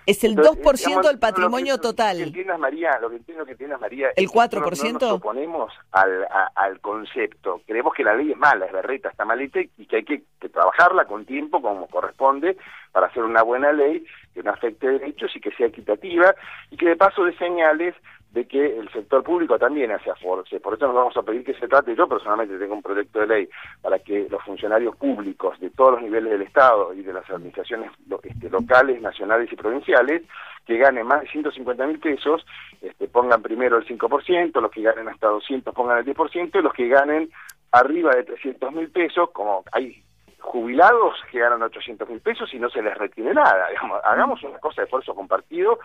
Es 0.06 0.22
el 0.26 0.32
Entonces, 0.32 0.62
2% 0.66 0.74
digamos, 0.86 1.06
del 1.08 1.16
lo 1.16 1.20
patrimonio 1.22 1.66
que- 1.66 1.70
Lo 1.78 1.82
que 1.82 1.88
total. 1.88 2.20
entiendas, 2.22 2.60
María, 2.60 3.00
lo 3.00 3.10
que 3.10 3.16
entiendo 3.18 3.46
que 3.46 3.52
entiendas, 3.54 3.80
María, 3.80 4.08
¿El 4.18 4.26
es 4.26 4.32
que 4.32 4.38
nosotros 4.38 4.64
4%? 4.64 4.94
No 4.94 5.00
nos 5.00 5.12
oponemos 5.20 5.74
al, 5.94 6.24
a- 6.26 6.52
al 6.56 6.80
concepto. 6.82 7.62
Creemos 7.66 7.94
que 7.94 8.04
la 8.04 8.14
ley 8.14 8.32
es 8.32 8.38
mala, 8.38 8.66
es 8.66 8.74
berreta, 8.74 9.08
está 9.10 9.24
malita 9.24 9.62
y 9.62 9.86
que 9.86 9.96
hay 9.98 10.04
que, 10.04 10.24
que 10.42 10.50
trabajarla 10.50 11.06
con 11.06 11.26
tiempo, 11.26 11.62
como 11.62 11.88
corresponde, 11.88 12.58
para 12.92 13.08
hacer 13.08 13.24
una 13.24 13.44
buena 13.44 13.72
ley 13.72 14.06
que 14.34 14.44
no 14.44 14.52
afecte 14.52 14.90
derechos 14.90 15.34
y 15.36 15.40
que 15.40 15.52
sea 15.52 15.68
equitativa 15.68 16.36
y 16.70 16.76
que 16.76 16.88
de 16.90 16.96
paso 16.98 17.24
de 17.24 17.38
señales 17.38 17.96
de 18.34 18.48
que 18.48 18.80
el 18.80 18.90
sector 18.92 19.24
público 19.24 19.60
también 19.60 19.92
hace 19.92 20.10
esfuerzo. 20.10 20.60
Por 20.60 20.74
eso 20.74 20.88
nos 20.88 20.96
vamos 20.96 21.16
a 21.16 21.22
pedir 21.22 21.44
que 21.44 21.54
se 21.54 21.68
trate, 21.68 21.96
yo 21.96 22.08
personalmente 22.08 22.58
tengo 22.58 22.74
un 22.74 22.82
proyecto 22.82 23.20
de 23.20 23.28
ley 23.28 23.50
para 23.82 24.00
que 24.00 24.28
los 24.28 24.42
funcionarios 24.44 24.96
públicos 24.96 25.60
de 25.60 25.70
todos 25.70 25.94
los 25.94 26.02
niveles 26.02 26.32
del 26.32 26.42
Estado 26.42 26.94
y 26.96 27.04
de 27.04 27.14
las 27.14 27.30
administraciones 27.30 27.92
este, 28.24 28.50
locales, 28.50 29.00
nacionales 29.02 29.52
y 29.52 29.56
provinciales, 29.56 30.24
que 30.66 30.78
ganen 30.78 31.06
más 31.06 31.22
de 31.22 31.28
150 31.28 31.86
mil 31.86 32.00
pesos, 32.00 32.44
este, 32.82 33.08
pongan 33.08 33.44
primero 33.44 33.78
el 33.78 33.86
5%, 33.86 34.62
los 34.62 34.72
que 34.72 34.82
ganen 34.82 35.10
hasta 35.10 35.28
200 35.28 35.74
pongan 35.76 36.00
el 36.00 36.06
10%, 36.06 36.60
y 36.60 36.62
los 36.64 36.74
que 36.74 36.88
ganen 36.88 37.30
arriba 37.72 38.16
de 38.16 38.24
300 38.24 38.74
mil 38.74 38.90
pesos, 38.90 39.30
como 39.32 39.64
hay 39.72 40.04
jubilados 40.44 41.16
que 41.32 41.40
ganan 41.40 41.64
800 41.64 42.08
mil 42.10 42.20
pesos 42.20 42.54
y 42.54 42.60
no 42.60 42.70
se 42.70 42.82
les 42.82 42.96
retiene 42.98 43.34
nada. 43.34 43.70
Digamos, 43.70 44.02
hagamos 44.04 44.44
una 44.44 44.60
cosa 44.60 44.82
de 44.82 44.86
esfuerzo 44.86 45.16
compartido 45.16 45.80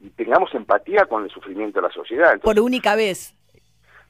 y 0.00 0.08
tengamos 0.10 0.54
empatía 0.54 1.04
con 1.06 1.24
el 1.24 1.30
sufrimiento 1.30 1.80
de 1.80 1.88
la 1.88 1.92
sociedad. 1.92 2.32
Entonces, 2.32 2.54
Por 2.54 2.64
única 2.64 2.94
vez. 2.94 3.34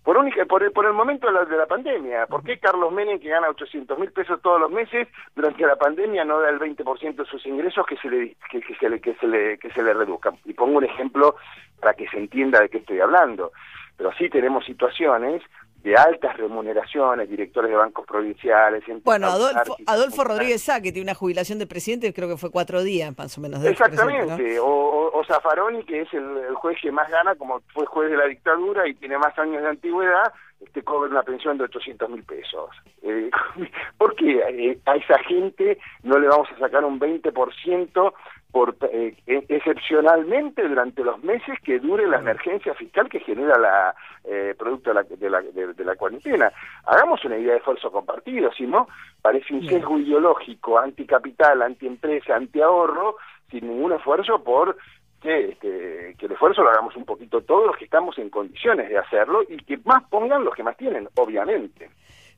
por, 0.04 0.18
única, 0.18 0.44
por, 0.44 0.62
el, 0.62 0.72
por 0.72 0.84
el 0.84 0.92
momento 0.92 1.26
de 1.26 1.32
la, 1.32 1.44
de 1.46 1.56
la 1.56 1.66
pandemia. 1.66 2.26
¿Por 2.26 2.44
qué 2.44 2.58
Carlos 2.58 2.92
Menem, 2.92 3.18
que 3.18 3.30
gana 3.30 3.48
800 3.48 3.98
mil 3.98 4.12
pesos 4.12 4.40
todos 4.42 4.60
los 4.60 4.70
meses, 4.70 5.08
durante 5.34 5.64
la 5.66 5.76
pandemia 5.76 6.24
no 6.24 6.38
da 6.40 6.50
el 6.50 6.58
20% 6.60 7.14
de 7.16 7.24
sus 7.24 7.44
ingresos 7.46 7.86
que 7.86 7.96
se 7.96 8.08
le 8.10 8.36
que, 8.50 8.60
que 8.60 8.74
se 8.76 8.88
le 8.88 9.00
que 9.00 9.14
se 9.14 9.26
le 9.26 9.58
que 9.58 9.70
se 9.70 9.82
le 9.82 9.94
reduzcan? 9.94 10.36
Y 10.44 10.52
pongo 10.52 10.76
un 10.78 10.84
ejemplo 10.84 11.36
para 11.80 11.94
que 11.94 12.06
se 12.08 12.18
entienda 12.18 12.60
de 12.60 12.68
qué 12.68 12.78
estoy 12.78 13.00
hablando. 13.00 13.52
Pero 13.96 14.12
sí 14.18 14.28
tenemos 14.28 14.64
situaciones 14.66 15.42
de 15.84 15.94
altas 15.96 16.34
remuneraciones, 16.38 17.28
directores 17.28 17.70
de 17.70 17.76
bancos 17.76 18.06
provinciales. 18.06 18.82
Bueno, 19.04 19.26
Adolfo, 19.26 19.76
Adolfo 19.86 20.24
Rodríguez 20.24 20.62
Sá, 20.62 20.80
que 20.80 20.92
tiene 20.92 21.02
una 21.04 21.14
jubilación 21.14 21.58
de 21.58 21.66
presidente, 21.66 22.14
creo 22.14 22.26
que 22.26 22.38
fue 22.38 22.50
cuatro 22.50 22.82
días 22.82 23.14
más 23.16 23.36
o 23.36 23.42
menos. 23.42 23.60
de 23.60 23.70
Exactamente, 23.70 24.56
¿no? 24.56 24.64
o, 24.64 25.18
o, 25.18 25.24
Zaffaroni, 25.26 25.84
que 25.84 26.00
es 26.00 26.14
el, 26.14 26.38
el 26.48 26.54
juez 26.54 26.78
que 26.80 26.90
más 26.90 27.10
gana, 27.10 27.34
como 27.34 27.60
fue 27.74 27.84
juez 27.84 28.10
de 28.10 28.16
la 28.16 28.24
dictadura 28.24 28.88
y 28.88 28.94
tiene 28.94 29.18
más 29.18 29.38
años 29.38 29.60
de 29.62 29.68
antigüedad, 29.68 30.32
este 30.64 30.82
cobra 30.82 31.10
una 31.10 31.22
pensión 31.22 31.58
de 31.58 31.64
800 31.64 32.08
mil 32.08 32.24
pesos. 32.24 32.70
Eh, 33.02 33.30
¿Por 33.98 34.16
qué 34.16 34.38
eh, 34.38 34.78
a 34.86 34.96
esa 34.96 35.18
gente 35.18 35.78
no 36.02 36.18
le 36.18 36.28
vamos 36.28 36.48
a 36.56 36.58
sacar 36.58 36.82
un 36.82 36.98
20% 36.98 38.12
por, 38.54 38.76
eh, 38.92 39.16
excepcionalmente 39.26 40.62
durante 40.68 41.02
los 41.02 41.20
meses 41.24 41.58
que 41.64 41.80
dure 41.80 42.06
la 42.06 42.18
emergencia 42.18 42.72
fiscal 42.74 43.08
que 43.08 43.18
genera 43.18 43.58
la 43.58 43.96
eh, 44.22 44.54
producto 44.56 44.90
de 44.90 44.94
la, 44.94 45.02
de, 45.02 45.28
la, 45.28 45.40
de, 45.42 45.74
de 45.74 45.84
la 45.84 45.96
cuarentena? 45.96 46.52
Hagamos 46.86 47.24
una 47.24 47.36
idea 47.36 47.54
de 47.54 47.58
esfuerzo 47.58 47.90
compartido, 47.90 48.52
si 48.52 48.64
no, 48.64 48.86
parece 49.20 49.54
un 49.54 49.66
sesgo 49.66 49.98
ideológico, 49.98 50.78
anticapital, 50.78 51.62
antiempresa, 51.62 52.36
antiahorro, 52.36 53.16
sin 53.50 53.68
ningún 53.68 53.94
esfuerzo 53.94 54.44
por 54.44 54.76
que, 55.20 55.48
este, 55.48 56.14
que 56.16 56.26
el 56.26 56.32
esfuerzo 56.32 56.62
lo 56.62 56.70
hagamos 56.70 56.94
un 56.94 57.04
poquito 57.04 57.40
todos 57.40 57.66
los 57.66 57.76
que 57.76 57.86
estamos 57.86 58.16
en 58.18 58.30
condiciones 58.30 58.88
de 58.88 58.98
hacerlo 58.98 59.42
y 59.48 59.56
que 59.64 59.78
más 59.78 60.04
pongan 60.04 60.44
los 60.44 60.54
que 60.54 60.62
más 60.62 60.76
tienen, 60.76 61.08
obviamente. 61.16 61.90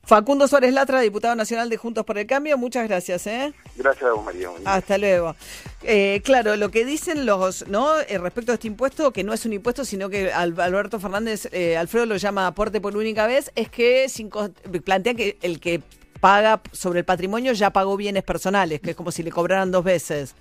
Facundo 0.07 0.47
Suárez 0.47 0.73
Latra, 0.73 1.01
diputado 1.01 1.35
nacional 1.35 1.67
de 1.69 1.75
Juntos 1.75 2.05
por 2.05 2.17
el 2.17 2.25
Cambio, 2.25 2.57
muchas 2.57 2.87
gracias. 2.87 3.27
¿eh? 3.27 3.51
Gracias 3.75 4.09
a 4.09 4.13
vos, 4.13 4.23
María. 4.23 4.47
Hasta 4.63 4.97
luego. 4.97 5.35
Eh, 5.83 6.21
claro, 6.23 6.55
lo 6.55 6.69
que 6.71 6.85
dicen 6.85 7.25
los, 7.25 7.67
¿no? 7.67 7.99
Eh, 7.99 8.17
respecto 8.17 8.53
a 8.53 8.55
este 8.55 8.67
impuesto, 8.67 9.11
que 9.11 9.25
no 9.25 9.33
es 9.33 9.45
un 9.45 9.51
impuesto, 9.51 9.83
sino 9.83 10.09
que 10.09 10.31
Al- 10.31 10.57
Alberto 10.61 11.01
Fernández, 11.01 11.49
eh, 11.51 11.75
Alfredo 11.75 12.05
lo 12.05 12.15
llama 12.15 12.47
aporte 12.47 12.79
por 12.79 12.95
única 12.95 13.27
vez, 13.27 13.51
es 13.55 13.67
que 13.69 14.07
sin 14.07 14.29
cos- 14.29 14.51
plantea 14.85 15.13
que 15.13 15.37
el 15.41 15.59
que 15.59 15.81
paga 16.21 16.61
sobre 16.71 16.99
el 16.99 17.05
patrimonio 17.05 17.51
ya 17.51 17.71
pagó 17.71 17.97
bienes 17.97 18.23
personales, 18.23 18.79
que 18.79 18.91
es 18.91 18.95
como 18.95 19.11
si 19.11 19.23
le 19.23 19.31
cobraran 19.31 19.71
dos 19.71 19.83
veces. 19.83 20.35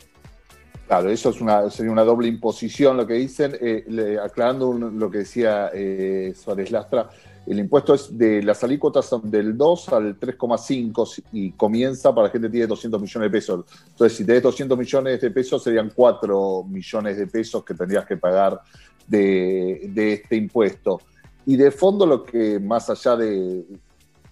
Claro, 0.87 1.11
eso 1.11 1.31
es 1.31 1.41
una, 1.41 1.69
sería 1.73 1.91
una 1.91 2.05
doble 2.05 2.29
imposición 2.29 2.97
lo 2.97 3.05
que 3.05 3.15
dicen. 3.15 3.59
Eh, 3.61 3.83
le- 3.89 4.21
aclarando 4.21 4.69
un- 4.69 4.97
lo 5.01 5.11
que 5.11 5.19
decía 5.19 5.71
eh, 5.75 6.33
Suárez 6.41 6.71
Lastra, 6.71 7.09
el 7.47 7.61
impuesto 7.61 7.95
es 7.95 8.17
de 8.17 8.43
las 8.43 8.63
alícuotas 8.65 9.07
son 9.07 9.31
del 9.31 9.57
2 9.57 9.89
al 9.91 10.19
3,5 10.19 11.23
y 11.33 11.53
comienza 11.53 12.13
para 12.13 12.29
gente 12.29 12.49
que 12.49 12.53
tiene 12.53 12.67
200 12.67 13.01
millones 13.01 13.31
de 13.31 13.39
pesos. 13.39 13.65
Entonces, 13.89 14.19
si 14.19 14.25
tenés 14.25 14.43
200 14.43 14.77
millones 14.77 15.21
de 15.21 15.31
pesos, 15.31 15.63
serían 15.63 15.93
4 15.95 16.65
millones 16.65 17.17
de 17.17 17.27
pesos 17.29 17.65
que 17.65 17.75
tendrías 17.75 18.05
que 18.05 18.17
pagar 18.17 18.61
de, 19.07 19.93
este 19.95 20.35
impuesto. 20.35 21.01
Y 21.47 21.57
de 21.57 21.71
fondo, 21.71 22.05
lo 22.05 22.25
que 22.25 22.59
más 22.59 22.91
allá 22.91 23.15
de, 23.15 23.65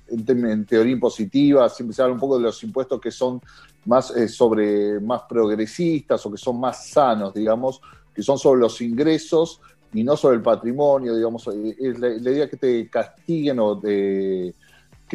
en 0.08 0.66
teoría 0.66 0.92
impositiva, 0.92 1.68
siempre 1.68 1.94
se 1.94 2.02
habla 2.02 2.14
un 2.14 2.20
poco 2.20 2.36
de 2.36 2.42
los 2.42 2.64
impuestos 2.64 3.00
que 3.00 3.12
son 3.12 3.40
más 3.84 4.10
eh, 4.10 4.28
sobre 4.28 4.98
más 4.98 5.22
progresistas 5.28 6.24
o 6.26 6.32
que 6.32 6.38
son 6.38 6.58
más 6.58 6.88
sanos, 6.88 7.32
digamos, 7.32 7.80
que 8.12 8.22
son 8.22 8.38
sobre 8.38 8.60
los 8.60 8.80
ingresos 8.80 9.60
y 9.94 10.04
no 10.04 10.16
sobre 10.16 10.36
el 10.36 10.42
patrimonio, 10.42 11.14
digamos, 11.14 11.46
eh, 11.48 11.76
es 11.78 11.98
la, 11.98 12.08
idea 12.08 12.48
que 12.48 12.56
te 12.56 12.88
castiguen 12.90 13.58
o 13.60 13.80
que 13.80 14.52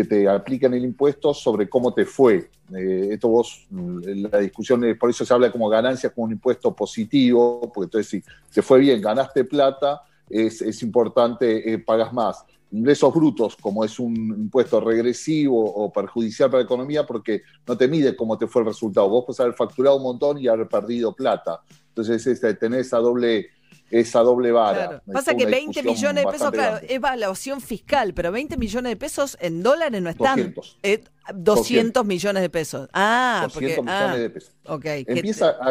te 0.08 0.28
apliquen 0.28 0.74
el 0.74 0.86
impuesto 0.86 1.34
sobre 1.34 1.70
cómo 1.70 1.94
te 1.94 2.06
fue. 2.06 2.50
Eh, 2.76 3.10
esto 3.12 3.28
vos, 3.28 3.68
mm, 3.70 4.00
la 4.32 4.40
discusión, 4.40 4.84
es- 4.86 4.98
por 4.98 5.10
eso 5.10 5.26
se 5.26 5.34
habla 5.34 5.52
como 5.52 5.68
ganancia 5.70 6.10
como 6.10 6.26
un 6.26 6.32
impuesto 6.32 6.74
positivo, 6.74 7.72
porque 7.74 7.86
entonces 7.86 8.10
si 8.10 8.24
te 8.54 8.62
fue 8.62 8.80
bien, 8.80 9.02
ganaste 9.02 9.44
plata, 9.44 10.02
es, 10.30 10.62
es 10.62 10.82
importante, 10.84 11.74
eh, 11.74 11.80
pagas 11.80 12.14
más 12.14 12.46
ingresos 12.72 13.14
brutos, 13.14 13.56
como 13.56 13.84
es 13.84 14.00
un 14.00 14.16
impuesto 14.16 14.80
regresivo 14.80 15.60
o 15.60 15.92
perjudicial 15.92 16.50
para 16.50 16.62
la 16.62 16.66
economía, 16.66 17.06
porque 17.06 17.42
no 17.68 17.76
te 17.76 17.88
mide 17.88 18.16
cómo 18.16 18.38
te 18.38 18.48
fue 18.48 18.62
el 18.62 18.68
resultado. 18.68 19.10
Vos 19.10 19.26
puedes 19.26 19.40
haber 19.40 19.54
facturado 19.54 19.98
un 19.98 20.04
montón 20.04 20.38
y 20.38 20.48
haber 20.48 20.68
perdido 20.68 21.14
plata. 21.14 21.62
Entonces, 21.88 22.26
este, 22.28 22.54
tenés 22.54 22.88
esa 22.88 22.98
doble, 22.98 23.48
esa 23.92 24.20
doble 24.22 24.52
vara. 24.52 24.88
Claro. 24.88 25.02
Pasa 25.14 25.36
que 25.36 25.46
20 25.46 25.82
discusión 25.82 26.14
millones 26.16 26.26
de 26.26 26.32
pesos, 26.32 26.52
claro, 26.52 26.72
grande. 26.74 26.88
es 26.88 26.92
evaluación 26.94 27.62
fiscal, 27.62 28.14
pero 28.14 28.32
20 28.32 28.58
millones 28.58 28.92
de 28.92 28.96
pesos 28.96 29.38
en 29.42 29.64
dólares 29.64 30.02
no 30.02 30.10
están. 30.10 30.36
200. 30.38 30.78
Eh, 30.84 31.04
200 31.34 32.06
millones 32.06 32.42
de 32.42 32.50
pesos. 32.50 32.90
Ah, 32.94 33.42
200 33.44 33.54
porque, 33.54 33.82
millones 33.92 34.12
ah, 34.12 34.18
de 34.18 34.30
pesos. 34.30 34.52
ok. 34.66 34.82
que- 34.82 35.06
Empieza 35.08 35.50
a, 35.60 35.70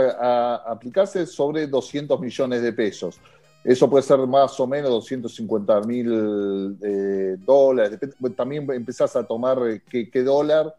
a 0.66 0.72
aplicarse 0.72 1.26
sobre 1.26 1.66
200 1.66 2.20
millones 2.20 2.62
de 2.62 2.72
pesos. 2.72 3.20
Eso 3.64 3.90
puede 3.90 4.02
ser 4.02 4.18
más 4.20 4.58
o 4.60 4.66
menos 4.66 4.90
250 4.90 5.80
mil 5.82 6.76
eh, 6.82 7.36
dólares. 7.44 7.98
Depende- 8.00 8.30
también 8.36 8.70
empezás 8.70 9.14
a 9.16 9.24
tomar 9.24 9.58
eh, 9.68 9.82
qué, 9.90 10.08
qué 10.08 10.22
dólar 10.22 10.74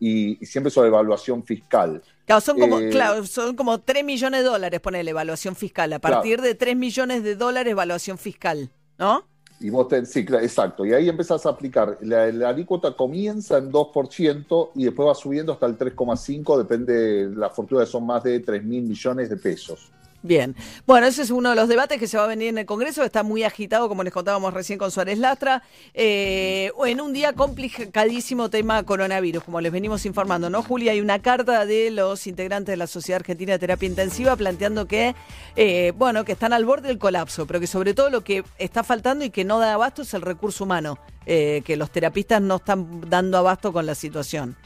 y, 0.00 0.42
y 0.42 0.46
siempre 0.46 0.70
sobre 0.70 0.88
evaluación 0.88 1.44
fiscal. 1.44 2.02
Claro, 2.26 2.40
son 2.40 2.58
como, 2.58 2.78
Eh, 2.78 2.88
claro, 2.90 3.24
son 3.26 3.54
como 3.54 3.80
3 3.80 4.04
millones 4.04 4.42
de 4.42 4.48
dólares, 4.48 4.80
pone 4.80 5.02
la 5.04 5.10
evaluación 5.10 5.54
fiscal. 5.54 5.92
A 5.92 5.98
Claro. 5.98 6.16
partir 6.16 6.40
de 6.40 6.54
3 6.54 6.76
millones 6.76 7.22
de 7.22 7.36
dólares, 7.36 7.70
evaluación 7.72 8.16
fiscal, 8.18 8.70
¿no? 8.98 9.26
Y 9.60 9.70
vos 9.70 9.88
te, 9.88 10.04
sí, 10.04 10.24
claro, 10.24 10.42
exacto. 10.44 10.84
Y 10.84 10.92
ahí 10.92 11.08
empezás 11.08 11.46
a 11.46 11.50
aplicar. 11.50 11.96
La, 12.00 12.26
la 12.32 12.48
alícuota 12.48 12.94
comienza 12.96 13.58
en 13.58 13.70
2% 13.70 14.70
y 14.74 14.84
después 14.84 15.08
va 15.08 15.14
subiendo 15.14 15.52
hasta 15.52 15.66
el 15.66 15.76
3,5%, 15.78 16.58
depende, 16.58 17.30
la 17.34 17.50
fortuna 17.50 17.86
son 17.86 18.04
más 18.06 18.22
de 18.24 18.40
3 18.40 18.64
mil 18.64 18.82
millones 18.82 19.30
de 19.30 19.36
pesos. 19.36 19.90
Bien. 20.24 20.56
Bueno, 20.86 21.06
ese 21.06 21.20
es 21.20 21.30
uno 21.30 21.50
de 21.50 21.54
los 21.54 21.68
debates 21.68 21.98
que 21.98 22.06
se 22.06 22.16
va 22.16 22.24
a 22.24 22.26
venir 22.26 22.48
en 22.48 22.56
el 22.56 22.64
Congreso. 22.64 23.02
Está 23.02 23.22
muy 23.22 23.42
agitado, 23.42 23.90
como 23.90 24.02
les 24.02 24.10
contábamos 24.10 24.54
recién 24.54 24.78
con 24.78 24.90
Suárez 24.90 25.18
Lastra. 25.18 25.62
eh, 25.92 26.72
en 26.86 27.02
un 27.02 27.12
día 27.12 27.34
complicadísimo 27.34 28.48
tema 28.48 28.82
coronavirus, 28.84 29.44
como 29.44 29.60
les 29.60 29.70
venimos 29.70 30.06
informando, 30.06 30.48
¿no, 30.48 30.62
Julia? 30.62 30.92
Hay 30.92 31.02
una 31.02 31.20
carta 31.20 31.66
de 31.66 31.90
los 31.90 32.26
integrantes 32.26 32.72
de 32.72 32.78
la 32.78 32.86
Sociedad 32.86 33.20
Argentina 33.20 33.52
de 33.52 33.58
Terapia 33.58 33.86
Intensiva 33.86 34.34
planteando 34.34 34.86
que, 34.86 35.14
eh, 35.56 35.92
bueno, 35.94 36.24
que 36.24 36.32
están 36.32 36.54
al 36.54 36.64
borde 36.64 36.88
del 36.88 36.98
colapso, 36.98 37.46
pero 37.46 37.60
que 37.60 37.66
sobre 37.66 37.92
todo 37.92 38.08
lo 38.08 38.22
que 38.24 38.44
está 38.56 38.82
faltando 38.82 39.26
y 39.26 39.30
que 39.30 39.44
no 39.44 39.58
da 39.58 39.74
abasto 39.74 40.00
es 40.00 40.14
el 40.14 40.22
recurso 40.22 40.64
humano, 40.64 40.98
eh, 41.26 41.60
que 41.66 41.76
los 41.76 41.90
terapistas 41.90 42.40
no 42.40 42.56
están 42.56 43.10
dando 43.10 43.36
abasto 43.36 43.74
con 43.74 43.84
la 43.84 43.94
situación. 43.94 44.56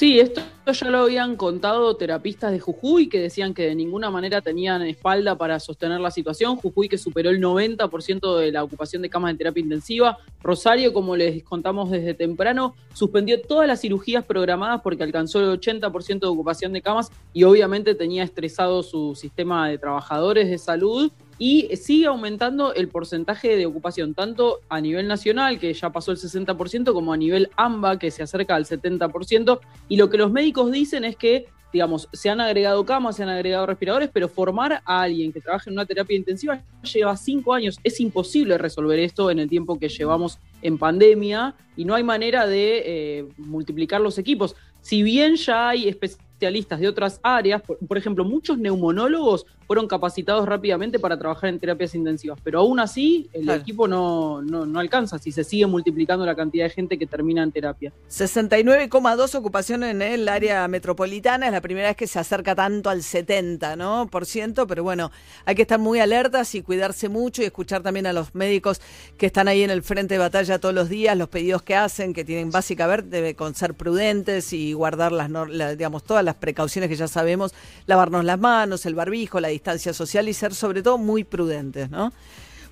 Sí, 0.00 0.18
esto 0.18 0.40
ya 0.72 0.88
lo 0.88 1.00
habían 1.00 1.36
contado 1.36 1.94
terapistas 1.94 2.52
de 2.52 2.58
Jujuy 2.58 3.10
que 3.10 3.20
decían 3.20 3.52
que 3.52 3.64
de 3.64 3.74
ninguna 3.74 4.08
manera 4.08 4.40
tenían 4.40 4.80
espalda 4.80 5.36
para 5.36 5.60
sostener 5.60 6.00
la 6.00 6.10
situación. 6.10 6.56
Jujuy 6.56 6.88
que 6.88 6.96
superó 6.96 7.28
el 7.28 7.38
90% 7.38 8.38
de 8.38 8.50
la 8.50 8.64
ocupación 8.64 9.02
de 9.02 9.10
camas 9.10 9.34
de 9.34 9.36
terapia 9.36 9.62
intensiva. 9.62 10.16
Rosario, 10.42 10.94
como 10.94 11.16
les 11.16 11.44
contamos 11.44 11.90
desde 11.90 12.14
temprano, 12.14 12.74
suspendió 12.94 13.42
todas 13.42 13.68
las 13.68 13.82
cirugías 13.82 14.24
programadas 14.24 14.80
porque 14.80 15.02
alcanzó 15.02 15.38
el 15.40 15.60
80% 15.60 16.20
de 16.20 16.26
ocupación 16.28 16.72
de 16.72 16.80
camas 16.80 17.12
y 17.34 17.44
obviamente 17.44 17.94
tenía 17.94 18.22
estresado 18.22 18.82
su 18.82 19.14
sistema 19.14 19.68
de 19.68 19.76
trabajadores 19.76 20.48
de 20.48 20.56
salud 20.56 21.12
y 21.42 21.74
sigue 21.74 22.04
aumentando 22.04 22.74
el 22.74 22.88
porcentaje 22.88 23.56
de 23.56 23.64
ocupación, 23.64 24.12
tanto 24.12 24.60
a 24.68 24.78
nivel 24.78 25.08
nacional, 25.08 25.58
que 25.58 25.72
ya 25.72 25.90
pasó 25.90 26.12
el 26.12 26.18
60%, 26.18 26.92
como 26.92 27.14
a 27.14 27.16
nivel 27.16 27.48
AMBA, 27.56 27.98
que 27.98 28.10
se 28.10 28.22
acerca 28.22 28.56
al 28.56 28.66
70%. 28.66 29.58
Y 29.88 29.96
lo 29.96 30.10
que 30.10 30.18
los 30.18 30.30
médicos 30.30 30.70
dicen 30.70 31.02
es 31.02 31.16
que, 31.16 31.46
digamos, 31.72 32.10
se 32.12 32.28
han 32.28 32.42
agregado 32.42 32.84
camas, 32.84 33.16
se 33.16 33.22
han 33.22 33.30
agregado 33.30 33.64
respiradores, 33.64 34.10
pero 34.12 34.28
formar 34.28 34.82
a 34.84 35.00
alguien 35.00 35.32
que 35.32 35.40
trabaje 35.40 35.70
en 35.70 35.76
una 35.76 35.86
terapia 35.86 36.14
intensiva 36.14 36.62
lleva 36.82 37.16
cinco 37.16 37.54
años. 37.54 37.78
Es 37.84 38.00
imposible 38.00 38.58
resolver 38.58 38.98
esto 38.98 39.30
en 39.30 39.38
el 39.38 39.48
tiempo 39.48 39.78
que 39.78 39.88
llevamos 39.88 40.38
en 40.60 40.76
pandemia 40.76 41.54
y 41.74 41.86
no 41.86 41.94
hay 41.94 42.02
manera 42.02 42.46
de 42.46 42.82
eh, 42.84 43.28
multiplicar 43.38 44.02
los 44.02 44.18
equipos. 44.18 44.56
Si 44.82 45.02
bien 45.02 45.36
ya 45.36 45.70
hay 45.70 45.88
especialistas 45.88 46.80
de 46.80 46.88
otras 46.88 47.18
áreas, 47.22 47.62
por, 47.62 47.78
por 47.78 47.96
ejemplo, 47.96 48.26
muchos 48.26 48.58
neumonólogos 48.58 49.46
fueron 49.70 49.86
capacitados 49.86 50.46
rápidamente 50.46 50.98
para 50.98 51.16
trabajar 51.16 51.48
en 51.48 51.60
terapias 51.60 51.94
intensivas, 51.94 52.40
pero 52.42 52.58
aún 52.58 52.80
así 52.80 53.30
el 53.32 53.42
Claro. 53.44 53.60
equipo 53.60 53.86
no, 53.86 54.42
no, 54.42 54.66
no 54.66 54.80
alcanza 54.80 55.16
si 55.20 55.30
se 55.30 55.44
sigue 55.44 55.64
multiplicando 55.68 56.26
la 56.26 56.34
cantidad 56.34 56.64
de 56.64 56.70
gente 56.70 56.98
que 56.98 57.06
termina 57.06 57.44
en 57.44 57.52
terapia. 57.52 57.92
69,2 58.08 59.32
ocupación 59.36 59.84
en 59.84 60.02
el 60.02 60.28
área 60.28 60.66
metropolitana. 60.66 61.46
Es 61.46 61.52
la 61.52 61.60
primera 61.60 61.86
vez 61.86 61.96
que 61.96 62.08
se 62.08 62.18
acerca 62.18 62.56
tanto 62.56 62.90
al 62.90 63.04
70, 63.04 63.76
¿no? 63.76 64.08
Por 64.10 64.26
ciento, 64.26 64.66
pero 64.66 64.82
bueno, 64.82 65.12
hay 65.44 65.54
que 65.54 65.62
estar 65.62 65.78
muy 65.78 66.00
alertas 66.00 66.52
y 66.56 66.62
cuidarse 66.62 67.08
mucho 67.08 67.40
y 67.42 67.44
escuchar 67.44 67.80
también 67.84 68.08
a 68.08 68.12
los 68.12 68.34
médicos 68.34 68.80
que 69.18 69.26
están 69.26 69.46
ahí 69.46 69.62
en 69.62 69.70
el 69.70 69.84
frente 69.84 70.14
de 70.14 70.18
batalla 70.18 70.58
todos 70.58 70.74
los 70.74 70.88
días, 70.88 71.16
los 71.16 71.28
pedidos 71.28 71.62
que 71.62 71.76
hacen, 71.76 72.12
que 72.12 72.24
tienen 72.24 72.50
básicamente 72.50 73.36
con 73.36 73.54
ser 73.54 73.74
prudentes 73.74 74.52
y 74.52 74.72
guardar 74.72 75.12
las, 75.12 75.30
la- 75.30 75.76
digamos, 75.76 76.02
todas 76.02 76.24
las 76.24 76.34
precauciones 76.34 76.90
que 76.90 76.96
ya 76.96 77.06
sabemos, 77.06 77.54
lavarnos 77.86 78.24
las 78.24 78.40
manos, 78.40 78.84
el 78.84 78.96
barbijo, 78.96 79.38
la 79.38 79.46
distancia 79.46 79.59
social 79.94 80.28
y 80.28 80.34
ser 80.34 80.54
sobre 80.54 80.82
todo 80.82 80.98
muy 80.98 81.24
prudentes, 81.24 81.90
¿no? 81.90 82.12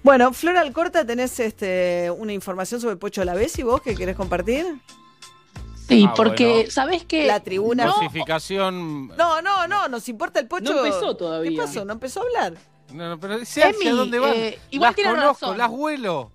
Bueno, 0.02 0.32
Flora 0.32 0.60
Alcorta, 0.60 1.04
¿tenés 1.04 1.38
este, 1.40 2.10
una 2.16 2.32
información 2.32 2.80
sobre 2.80 2.96
Pocho 2.96 3.24
Lavesi 3.24 3.62
vos 3.62 3.82
que 3.82 3.94
querés 3.94 4.16
compartir? 4.16 4.64
Sí, 5.88 6.04
Ah, 6.06 6.12
porque, 6.14 6.46
bueno. 6.52 6.70
¿sabés 6.70 7.04
qué? 7.04 7.26
La 7.26 7.40
tribuna. 7.40 7.86
No. 7.86 7.94
No, 9.16 9.40
no, 9.42 9.66
no, 9.66 9.88
nos 9.88 10.08
importa 10.08 10.38
el 10.38 10.46
Pocho. 10.46 10.72
No 10.74 10.84
empezó 10.84 11.16
todavía. 11.16 11.50
¿Qué 11.50 11.56
pasó? 11.56 11.84
¿No 11.84 11.94
empezó 11.94 12.20
a 12.20 12.24
hablar? 12.24 12.54
No, 12.92 13.08
no, 13.08 13.18
pero 13.20 13.38
sé 13.44 13.64
hacia 13.64 13.88
Emi, 13.90 13.96
dónde 13.98 14.18
van. 14.18 14.32
eh, 14.34 14.58
igual 14.70 14.88
las 14.90 14.94
tiene 14.96 15.10
conozco, 15.10 15.46
razón. 15.46 15.58
las 15.58 15.70
huelo. 15.70 16.30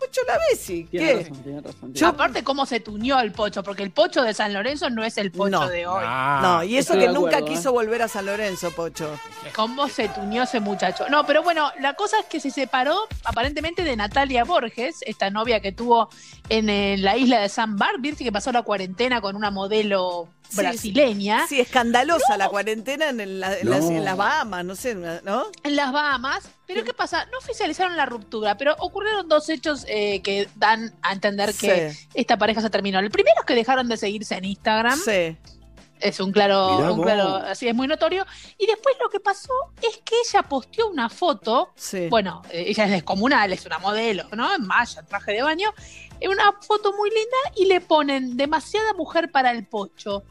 Eh, 0.00 0.02
¿qué- 0.02 0.06
Pocho 0.06 0.20
Lavesi, 0.26 0.84
Tiene 0.84 1.06
¿qué? 1.06 1.16
razón, 1.18 1.42
tiene 1.42 1.60
razón. 1.60 1.92
Yo- 1.94 2.06
Aparte, 2.08 2.42
cómo 2.44 2.66
se 2.66 2.80
tuñó 2.80 3.20
el 3.20 3.32
pocho, 3.32 3.62
porque 3.62 3.82
el 3.82 3.90
pocho 3.90 4.22
de 4.22 4.34
San 4.34 4.52
Lorenzo 4.52 4.90
no 4.90 5.04
es 5.04 5.16
el 5.18 5.30
pocho 5.30 5.50
No. 5.50 5.68
de 5.68 5.86
hoy. 5.86 6.02
Ah, 6.04 6.40
No, 6.42 6.64
y 6.64 6.76
eso 6.76 6.94
estoy 6.94 7.06
que 7.06 7.12
nunca 7.12 7.36
acuerdo, 7.38 7.46
quiso 7.54 7.68
¿eh? 7.68 7.72
volver 7.72 8.02
a 8.02 8.08
San 8.08 8.26
Lorenzo, 8.26 8.70
Pocho. 8.72 9.18
¿Cómo 9.54 9.88
se 9.88 10.08
tuñó 10.08 10.42
ese 10.44 10.60
muchacho? 10.60 11.08
No, 11.08 11.24
pero 11.26 11.42
bueno, 11.42 11.70
la 11.80 11.94
cosa 11.94 12.18
es 12.20 12.26
que 12.26 12.40
se 12.40 12.50
separó 12.50 12.96
aparentemente 13.24 13.84
de 13.84 13.96
Natalia 13.96 14.44
Borges, 14.44 14.96
esta 15.02 15.30
novia 15.30 15.60
que 15.60 15.72
tuvo 15.72 16.08
en 16.48 17.02
la 17.02 17.16
isla 17.16 17.40
de 17.40 17.48
San 17.48 17.76
Bar, 17.76 17.98
viste 18.00 18.24
que 18.24 18.32
pasó 18.32 18.50
la 18.52 18.62
cuarentena 18.62 19.20
con 19.20 19.36
una 19.36 19.50
modelo 19.50 20.28
Sí, 20.48 20.56
brasileña 20.56 21.46
Sí, 21.46 21.60
escandalosa 21.60 22.36
la 22.36 22.48
cuarentena 22.48 23.08
en, 23.10 23.20
el- 23.20 23.38
la- 23.38 23.56
en 23.56 23.70
las, 23.70 23.84
No. 23.84 23.90
en 23.92 24.04
las 24.04 24.16
Bahamas, 24.16 24.64
no 24.64 24.74
sé, 24.74 24.96
¿no? 24.96 25.44
en 25.62 25.76
las 25.76 25.92
Bahamas. 25.92 26.48
Pero 26.74 26.84
¿qué 26.84 26.94
pasa? 26.94 27.26
No 27.32 27.38
oficializaron 27.38 27.96
la 27.96 28.06
ruptura, 28.06 28.56
pero 28.56 28.74
ocurrieron 28.78 29.28
dos 29.28 29.48
hechos 29.48 29.84
eh, 29.88 30.20
que 30.22 30.48
dan 30.56 30.94
a 31.02 31.12
entender 31.12 31.54
que 31.54 31.90
Sí. 31.92 32.08
esta 32.14 32.36
pareja 32.38 32.60
se 32.60 32.70
terminó. 32.70 32.98
El 32.98 33.10
primero 33.10 33.36
es 33.40 33.46
que 33.46 33.54
dejaron 33.54 33.88
de 33.88 33.96
seguirse 33.96 34.34
en 34.36 34.44
Instagram. 34.44 34.98
Sí. 34.98 35.36
Es 35.98 36.18
un 36.18 36.32
claro, 36.32 36.76
Mirá 36.78 36.90
un 36.92 36.96
vos. 36.96 37.04
claro, 37.06 37.34
así 37.36 37.68
es 37.68 37.74
muy 37.74 37.86
notorio. 37.86 38.24
Y 38.56 38.66
después 38.66 38.96
lo 39.02 39.10
que 39.10 39.20
pasó 39.20 39.52
es 39.82 39.98
que 40.02 40.14
ella 40.26 40.42
posteó 40.44 40.88
una 40.88 41.10
foto 41.10 41.72
Sí. 41.76 42.08
Bueno, 42.08 42.40
eh, 42.50 42.64
ella 42.68 42.84
es 42.86 42.90
descomunal, 42.92 43.52
es 43.52 43.66
una 43.66 43.78
modelo, 43.78 44.24
¿no? 44.34 44.54
En 44.54 44.66
malla, 44.66 45.02
traje 45.02 45.32
de 45.32 45.42
baño. 45.42 45.74
Es 46.18 46.28
una 46.28 46.52
foto 46.62 46.94
muy 46.96 47.10
linda 47.10 47.36
y 47.54 47.66
le 47.66 47.82
ponen 47.82 48.34
demasiada 48.36 48.94
mujer 48.94 49.30
para 49.30 49.50
el 49.50 49.66
pocho. 49.66 50.22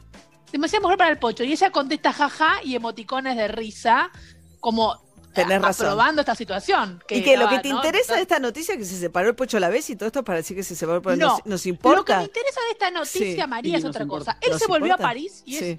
Demasiada 0.50 0.82
mujer 0.82 0.98
para 0.98 1.10
el 1.10 1.18
pocho. 1.20 1.44
Y 1.44 1.52
ella 1.52 1.70
contesta 1.70 2.12
jaja 2.12 2.56
y 2.64 2.74
emoticones 2.74 3.36
de 3.36 3.46
risa, 3.46 4.10
como 4.58 5.00
Tenés 5.34 5.58
a- 5.58 5.66
razón. 5.66 5.86
aprobando 5.86 6.20
esta 6.22 6.34
situación. 6.34 7.02
y 7.08 7.22
que 7.22 7.36
lo 7.36 7.48
que 7.48 7.58
te 7.60 7.68
¿no? 7.70 7.76
interesa 7.76 8.16
de 8.16 8.22
esta 8.22 8.38
noticia 8.38 8.72
es 8.74 8.78
que 8.78 8.84
se 8.84 8.96
separó 8.98 9.28
el 9.28 9.34
Pocho 9.36 9.60
Lavesi 9.60 9.92
y 9.92 9.96
todo 9.96 10.06
esto 10.08 10.24
para 10.24 10.38
decir 10.38 10.56
que 10.56 10.62
se 10.64 10.74
separó, 10.74 11.00
porque 11.02 11.18
No. 11.18 11.28
nos, 11.28 11.46
nos 11.46 11.60
Lo 11.60 11.62
que 11.62 11.68
importa. 11.68 12.16
me 12.18 12.24
interesa 12.24 12.60
de 12.62 12.70
esta 12.72 12.90
noticia, 12.90 13.44
Sí. 13.44 13.48
María, 13.50 13.78
es 13.78 13.84
otra 13.84 14.02
importa. 14.02 14.32
cosa. 14.32 14.38
Él 14.40 14.50
¿Nos 14.50 14.58
se 14.60 14.66
volvió 14.66 14.86
importa? 14.88 15.04
a 15.04 15.06
París 15.08 15.42
y 15.46 15.54
es 15.56 15.60
Sí. 15.60 15.78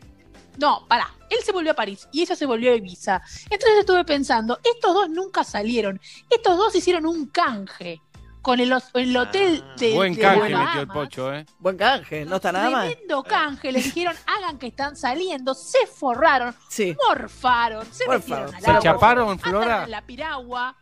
No, 0.58 0.86
pará. 0.88 1.14
Él 1.30 1.40
se 1.46 1.52
volvió 1.54 1.72
a 1.72 1.76
París 1.76 2.08
y 2.12 2.22
ella 2.22 2.36
se 2.36 2.46
volvió 2.46 2.72
a 2.74 2.76
Ibiza. 2.76 3.22
Entonces 3.50 3.80
estuve 3.80 4.04
pensando, 4.04 4.60
estos 4.64 4.94
dos 4.94 5.10
nunca 5.10 5.44
salieron. 5.46 6.00
Estos 6.30 6.58
dos 6.58 6.76
hicieron 6.76 7.06
un 7.06 7.26
canje 7.28 8.02
con 8.42 8.60
el, 8.60 8.74
el 8.96 9.18
hotel 9.18 9.64
de. 9.78 9.94
Buen 9.94 10.14
de 10.16 10.22
canje 10.22 10.40
Bahamas. 10.54 10.66
metió 10.68 10.82
el 10.82 10.88
pocho, 10.88 11.34
¿eh? 11.34 11.46
Buen 11.60 11.78
canje, 11.78 12.26
no 12.26 12.38
está 12.38 12.52
nada 12.52 12.70
mal. 12.70 12.88
Tremendo 12.90 13.24
canje. 13.24 13.72
Les 13.72 13.84
dijeron, 13.86 14.16
hagan 14.26 14.58
que 14.58 14.68
están 14.68 14.96
saliendo. 14.96 15.54
Se 15.54 15.86
forraron, 15.88 16.56
Sí. 16.70 16.96
morfaron, 17.08 17.86
se 17.92 18.06
Morfaron. 18.08 18.20
metieron 18.46 18.56
al 18.56 18.62
¿Se 18.62 18.70
agua. 18.70 18.82
chaparon, 18.82 19.30
andaron 19.30 19.40
Flora? 19.62 19.84
en 19.84 19.92
la 19.92 20.02
piragua. 20.02 20.76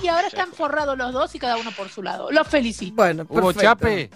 Y, 0.00 0.04
y 0.04 0.08
ahora 0.08 0.26
están 0.26 0.52
forrados 0.52 0.98
los 0.98 1.12
dos 1.12 1.32
y 1.34 1.38
cada 1.38 1.56
uno 1.56 1.70
por 1.70 1.88
su 1.88 2.02
lado. 2.02 2.30
Los 2.32 2.46
felicito. 2.48 2.94
Bueno, 2.96 3.22
¿Hubo 3.28 3.34
perfecto. 3.52 3.60
chape? 3.62 4.10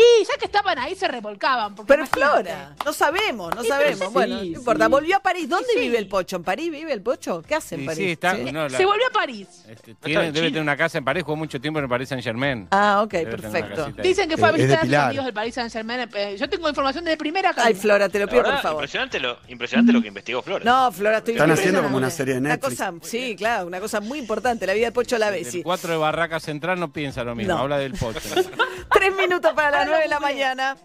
Y 0.00 0.24
ya 0.24 0.38
que 0.38 0.46
estaban 0.46 0.78
ahí 0.78 0.94
se 0.94 1.08
revolcaban. 1.08 1.74
Pero 1.86 2.06
Flora, 2.06 2.74
no 2.84 2.92
sabemos, 2.92 3.54
no 3.54 3.64
sabemos. 3.64 4.12
Bueno, 4.12 4.36
no 4.36 4.44
importa. 4.44 4.88
Volvió 4.88 5.16
a 5.16 5.20
París. 5.20 5.48
¿Dónde 5.48 5.68
vive 5.76 5.98
el 5.98 6.08
Pocho? 6.08 6.36
¿En 6.36 6.44
París 6.44 6.70
vive 6.70 6.92
el 6.92 7.02
Pocho? 7.02 7.42
¿Qué 7.42 7.54
hace 7.54 7.74
en 7.74 7.86
París? 7.86 8.12
Está, 8.12 8.36
se 8.36 8.84
volvió 8.84 9.06
a 9.08 9.12
París. 9.12 9.64
Este, 9.68 9.94
tiene, 9.94 10.32
debe 10.32 10.48
tener 10.48 10.62
una 10.62 10.76
casa 10.76 10.98
en 10.98 11.04
París, 11.04 11.24
jugó 11.24 11.36
mucho 11.36 11.60
tiempo 11.60 11.78
en 11.78 11.84
el 11.84 11.88
París 11.88 12.08
Saint 12.08 12.22
Germain. 12.24 12.68
Ah, 12.70 13.02
ok, 13.02 13.10
perfecto. 13.10 13.92
Dicen 14.02 14.28
que 14.28 14.36
fue 14.36 14.48
a 14.48 14.52
visitar 14.52 14.78
a 14.78 14.84
sus 14.84 14.94
amigos 14.94 15.24
del 15.24 15.34
París 15.34 15.54
Saint 15.54 15.72
Germain. 15.72 16.08
Eh, 16.14 16.36
yo 16.38 16.48
tengo 16.48 16.68
información 16.68 17.04
de 17.04 17.16
primera 17.16 17.52
cara. 17.52 17.68
Ay, 17.68 17.74
Flora, 17.74 18.08
te 18.08 18.18
lo 18.18 18.28
pido 18.28 18.42
por 18.42 18.58
favor. 18.60 18.82
Impresionante 18.82 19.20
lo, 19.20 19.38
impresionante 19.48 19.92
lo 19.92 20.00
que 20.00 20.08
investigó 20.08 20.42
Flora. 20.42 20.64
No, 20.64 20.92
Flora, 20.92 21.18
estoy 21.18 21.34
Están 21.34 21.50
haciendo 21.50 21.82
como 21.82 21.96
una 21.96 22.10
serie 22.10 22.34
de 22.34 22.40
Netflix. 22.40 22.82
Sí, 23.02 23.36
claro, 23.36 23.66
una 23.66 23.80
cosa 23.80 24.00
muy 24.00 24.18
importante. 24.18 24.66
La 24.66 24.74
vida 24.74 24.86
del 24.86 24.92
Pocho 24.92 25.16
a 25.16 25.18
la 25.18 25.30
vez. 25.30 25.54
El 25.54 25.62
4 25.62 25.90
de 25.92 25.96
Barraca 25.96 26.40
Central 26.40 26.78
no 26.78 26.92
piensa 26.92 27.24
lo 27.24 27.34
mismo, 27.34 27.54
habla 27.54 27.78
del 27.78 27.92
Pocho. 27.92 28.20
Tres 28.92 29.14
minutos 29.16 29.52
para 29.54 29.70
la 29.70 29.84
9 29.90 30.02
de 30.02 30.08
la 30.08 30.20
mañana. 30.20 30.76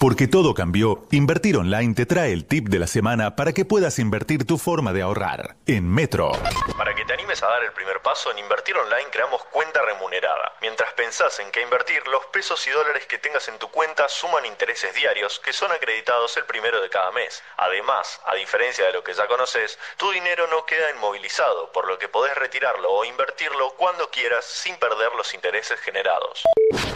Porque 0.00 0.28
todo 0.28 0.54
cambió, 0.54 1.02
Invertir 1.10 1.58
Online 1.58 1.92
te 1.92 2.06
trae 2.06 2.32
el 2.32 2.46
tip 2.46 2.68
de 2.70 2.78
la 2.78 2.86
semana 2.86 3.36
para 3.36 3.52
que 3.52 3.66
puedas 3.66 3.98
invertir 3.98 4.46
tu 4.46 4.56
forma 4.56 4.94
de 4.94 5.02
ahorrar. 5.02 5.56
En 5.66 5.86
Metro. 5.86 6.32
Para 6.78 6.94
que 6.94 7.04
te 7.04 7.12
animes 7.12 7.42
a 7.42 7.48
dar 7.48 7.62
el 7.64 7.72
primer 7.72 8.00
paso, 8.00 8.30
en 8.30 8.38
Invertir 8.38 8.78
Online 8.78 9.10
creamos 9.12 9.44
cuenta 9.52 9.82
remunerada. 9.82 10.54
Mientras 10.62 10.94
pensás 10.94 11.38
en 11.40 11.50
qué 11.50 11.60
invertir, 11.60 12.00
los 12.08 12.24
pesos 12.32 12.66
y 12.66 12.70
dólares 12.70 13.04
que 13.06 13.18
tengas 13.18 13.46
en 13.48 13.58
tu 13.58 13.68
cuenta 13.68 14.08
suman 14.08 14.46
intereses 14.46 14.94
diarios 14.94 15.38
que 15.44 15.52
son 15.52 15.70
acreditados 15.70 16.34
el 16.38 16.44
primero 16.46 16.80
de 16.80 16.88
cada 16.88 17.10
mes. 17.12 17.42
Además, 17.58 18.22
a 18.24 18.34
diferencia 18.36 18.86
de 18.86 18.94
lo 18.94 19.04
que 19.04 19.12
ya 19.12 19.26
conoces, 19.26 19.78
tu 19.98 20.10
dinero 20.12 20.46
no 20.46 20.64
queda 20.64 20.90
inmovilizado, 20.96 21.72
por 21.72 21.86
lo 21.86 21.98
que 21.98 22.08
podés 22.08 22.34
retirarlo 22.36 22.90
o 22.90 23.04
invertirlo 23.04 23.74
cuando 23.76 24.08
quieras 24.08 24.46
sin 24.46 24.76
perder 24.76 25.12
los 25.14 25.34
intereses 25.34 25.78
generados. 25.80 26.42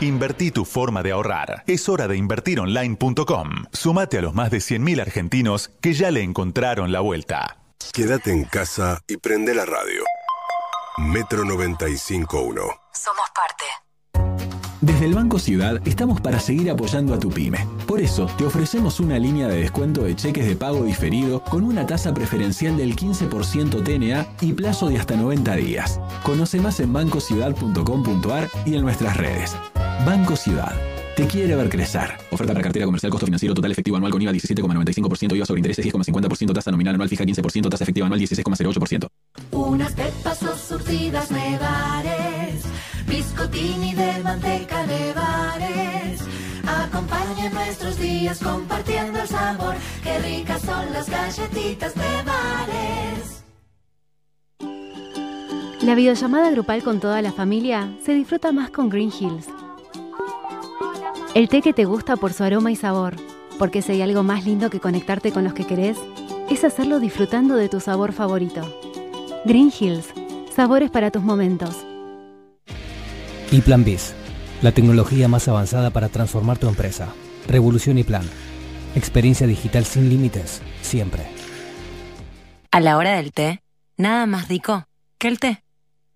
Invertí 0.00 0.50
tu 0.50 0.64
forma 0.64 1.02
de 1.02 1.12
ahorrar. 1.12 1.64
Es 1.66 1.86
hora 1.90 2.08
de 2.08 2.16
Sumate 3.72 4.18
a 4.18 4.22
los 4.22 4.35
más 4.35 4.50
de 4.50 4.59
100.000 4.59 5.00
argentinos 5.00 5.70
que 5.80 5.92
ya 5.92 6.11
le 6.11 6.22
encontraron 6.22 6.92
la 6.92 7.00
vuelta. 7.00 7.59
Quédate 7.92 8.33
en 8.33 8.44
casa 8.44 9.00
y 9.07 9.16
prende 9.16 9.54
la 9.54 9.64
radio. 9.64 10.04
Metro 10.98 11.44
95.1. 11.44 12.28
Somos 12.92 13.26
parte. 13.35 13.64
Desde 14.80 15.07
el 15.07 15.14
Banco 15.14 15.38
Ciudad 15.38 15.80
estamos 15.87 16.20
para 16.20 16.38
seguir 16.38 16.70
apoyando 16.70 17.14
a 17.14 17.18
tu 17.18 17.30
pyme. 17.30 17.66
Por 17.87 18.02
eso 18.02 18.26
te 18.37 18.44
ofrecemos 18.44 19.00
una 19.00 19.18
línea 19.18 19.48
de 19.48 19.57
descuento 19.57 20.02
de 20.02 20.14
cheques 20.14 20.46
de 20.46 20.57
pago 20.57 20.85
diferido 20.85 21.42
con 21.42 21.64
una 21.64 21.87
tasa 21.87 22.12
preferencial 22.12 22.76
del 22.76 22.94
15% 22.94 23.83
TNA 23.83 24.37
y 24.42 24.52
plazo 24.52 24.88
de 24.88 24.98
hasta 24.98 25.16
90 25.16 25.57
días. 25.57 26.00
Conoce 26.22 26.61
más 26.61 26.80
en 26.80 26.92
bancociudad.com.ar 26.92 28.50
y 28.66 28.74
en 28.74 28.83
nuestras 28.83 29.16
redes. 29.16 29.57
Banco 30.04 30.37
Ciudad. 30.37 30.74
Te 31.16 31.29
quiere 31.29 31.55
ver 31.55 31.68
crecer. 31.68 32.11
Oferta 32.33 32.53
para 32.53 32.64
cartera 32.64 32.87
comercial, 32.87 33.11
costo 33.11 33.27
financiero 33.27 33.55
total 33.55 33.70
efectivo 33.70 33.96
anual 33.96 34.11
con 34.11 34.20
IVA 34.20 34.33
17,95%, 34.33 35.37
IVA 35.37 35.46
sobre 35.46 35.61
intereses 35.61 35.87
10,50%, 35.87 36.53
tasa 36.53 36.72
nominal 36.72 36.94
anual 36.94 37.09
fija 37.09 37.24
15%, 37.24 37.70
tasa 37.70 37.85
efectiva 37.85 38.07
anual 38.07 38.20
16,08%. 38.20 39.07
Unas 39.53 39.92
pepas 39.92 40.42
o 40.42 40.57
surtidas 40.57 41.31
nevares, 41.31 42.64
biscottini 43.07 43.94
de 43.94 44.22
manteca 44.24 44.85
nevares. 44.87 46.20
Acompaña 46.66 47.50
nuestros 47.50 47.96
días 48.00 48.40
compartiendo 48.40 49.20
el 49.22 49.29
sabor. 49.29 49.77
Qué 50.03 50.18
ricas 50.18 50.62
son 50.62 50.92
las 50.92 51.09
galletitas 51.09 51.94
nevares. 51.94 53.44
La 55.81 55.94
videollamada 55.94 56.50
grupal 56.50 56.83
con 56.83 56.98
toda 56.98 57.22
la 57.22 57.31
familia 57.31 57.94
se 58.05 58.14
disfruta 58.14 58.50
más 58.50 58.70
con 58.70 58.88
Green 58.88 59.12
Hills. 59.12 59.46
El 61.35 61.49
té 61.49 61.62
que 61.62 61.73
te 61.73 61.85
gusta 61.85 62.14
por 62.14 62.33
su 62.33 62.44
aroma 62.44 62.70
y 62.70 62.77
sabor, 62.77 63.16
porque 63.59 63.83
si 63.83 63.90
hay 63.90 64.03
algo 64.03 64.23
más 64.23 64.44
lindo 64.44 64.70
que 64.70 64.79
conectarte 64.79 65.33
con 65.33 65.42
los 65.42 65.53
que 65.53 65.66
querés, 65.66 65.99
es 66.49 66.62
hacerlo 66.62 67.01
disfrutando 67.01 67.57
de 67.57 67.68
tu 67.68 67.81
sabor 67.81 68.12
favorito. 68.12 68.62
Green 69.44 69.73
Hills, 69.77 70.07
sabores 70.55 70.92
para 70.92 71.11
tus 71.11 71.25
momentos. 71.25 71.85
Y 73.51 73.62
Plan 73.62 73.83
Biz, 73.83 74.14
la 74.62 74.70
tecnología 74.70 75.27
más 75.27 75.49
avanzada 75.49 75.90
para 75.90 76.09
transformar 76.09 76.59
tu 76.59 76.68
empresa. 76.68 77.12
Revolución 77.49 77.99
y 77.99 78.05
Plan. 78.05 78.31
Experiencia 78.94 79.49
digital 79.49 79.85
sin 79.87 80.09
límites, 80.09 80.62
siempre. 80.83 81.27
A 82.70 82.79
la 82.79 82.97
hora 82.97 83.16
del 83.16 83.33
té, 83.33 83.61
nada 83.97 84.27
más 84.27 84.47
rico 84.47 84.87
que 85.18 85.27
el 85.27 85.40
té. 85.40 85.64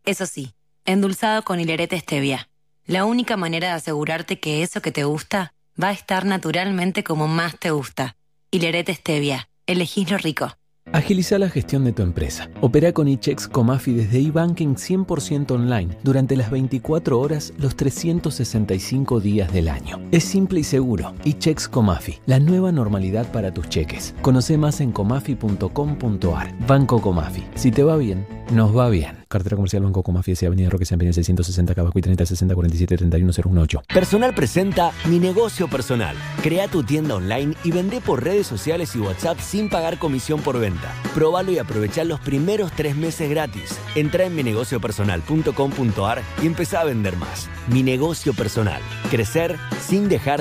Eso 0.04 0.26
sí, 0.26 0.54
endulzado 0.84 1.42
con 1.42 1.58
hilerete 1.58 1.98
stevia. 1.98 2.48
La 2.88 3.04
única 3.04 3.36
manera 3.36 3.68
de 3.68 3.74
asegurarte 3.74 4.40
que 4.40 4.62
eso 4.62 4.80
que 4.80 4.92
te 4.92 5.04
gusta 5.04 5.52
va 5.80 5.88
a 5.88 5.92
estar 5.92 6.24
naturalmente 6.24 7.04
como 7.04 7.28
más 7.28 7.58
te 7.58 7.70
gusta. 7.70 8.16
Hilerete 8.50 8.94
stevia. 8.94 9.50
Elegís 9.66 10.10
lo 10.10 10.16
rico. 10.16 10.54
Agiliza 10.90 11.38
la 11.38 11.50
gestión 11.50 11.84
de 11.84 11.92
tu 11.92 12.00
empresa. 12.00 12.48
Opera 12.62 12.94
con 12.94 13.06
eChecks 13.06 13.46
Comafi 13.46 13.92
desde 13.92 14.20
eBanking 14.20 14.76
100% 14.76 15.50
online 15.50 15.98
durante 16.02 16.34
las 16.34 16.50
24 16.50 17.20
horas 17.20 17.52
los 17.58 17.76
365 17.76 19.20
días 19.20 19.52
del 19.52 19.68
año. 19.68 20.00
Es 20.10 20.24
simple 20.24 20.60
y 20.60 20.64
seguro. 20.64 21.14
eChecks 21.26 21.68
Comafi, 21.68 22.20
la 22.24 22.40
nueva 22.40 22.72
normalidad 22.72 23.30
para 23.32 23.52
tus 23.52 23.68
cheques. 23.68 24.14
Conoce 24.22 24.56
más 24.56 24.80
en 24.80 24.92
comafi.com.ar. 24.92 26.66
Banco 26.66 27.02
Comafi. 27.02 27.44
Si 27.54 27.70
te 27.70 27.82
va 27.82 27.98
bien, 27.98 28.26
nos 28.50 28.74
va 28.74 28.88
bien. 28.88 29.17
Cartera 29.28 29.56
comercial 29.56 29.82
Banco 29.82 30.02
Comafies 30.02 30.42
Avenida 30.42 30.70
Roque 30.70 30.84
San 30.86 30.98
Peña 30.98 31.12
660 31.12 31.74
Cabacuy 31.74 32.02
30 32.02 32.24
60 32.24 32.54
47 32.54 32.96
31 32.96 33.32
018. 33.32 33.82
Personal 33.92 34.34
presenta 34.34 34.92
Mi 35.06 35.18
Negocio 35.18 35.68
Personal. 35.68 36.16
Crea 36.42 36.68
tu 36.68 36.82
tienda 36.82 37.14
online 37.14 37.54
y 37.62 37.70
vende 37.70 38.00
por 38.00 38.24
redes 38.24 38.46
sociales 38.46 38.94
y 38.96 39.00
WhatsApp 39.00 39.38
sin 39.40 39.68
pagar 39.68 39.98
comisión 39.98 40.40
por 40.40 40.58
venta. 40.58 40.94
Probalo 41.14 41.52
y 41.52 41.58
aprovechá 41.58 42.04
los 42.04 42.20
primeros 42.20 42.72
tres 42.72 42.96
meses 42.96 43.28
gratis. 43.28 43.78
Entra 43.94 44.24
en 44.24 44.34
minegociopersonal.com.ar 44.34 46.22
y 46.42 46.46
empezá 46.46 46.80
a 46.80 46.84
vender 46.84 47.16
más. 47.16 47.48
Mi 47.68 47.82
Negocio 47.82 48.32
Personal. 48.32 48.80
Crecer 49.10 49.56
sin 49.80 50.08
dejar 50.08 50.28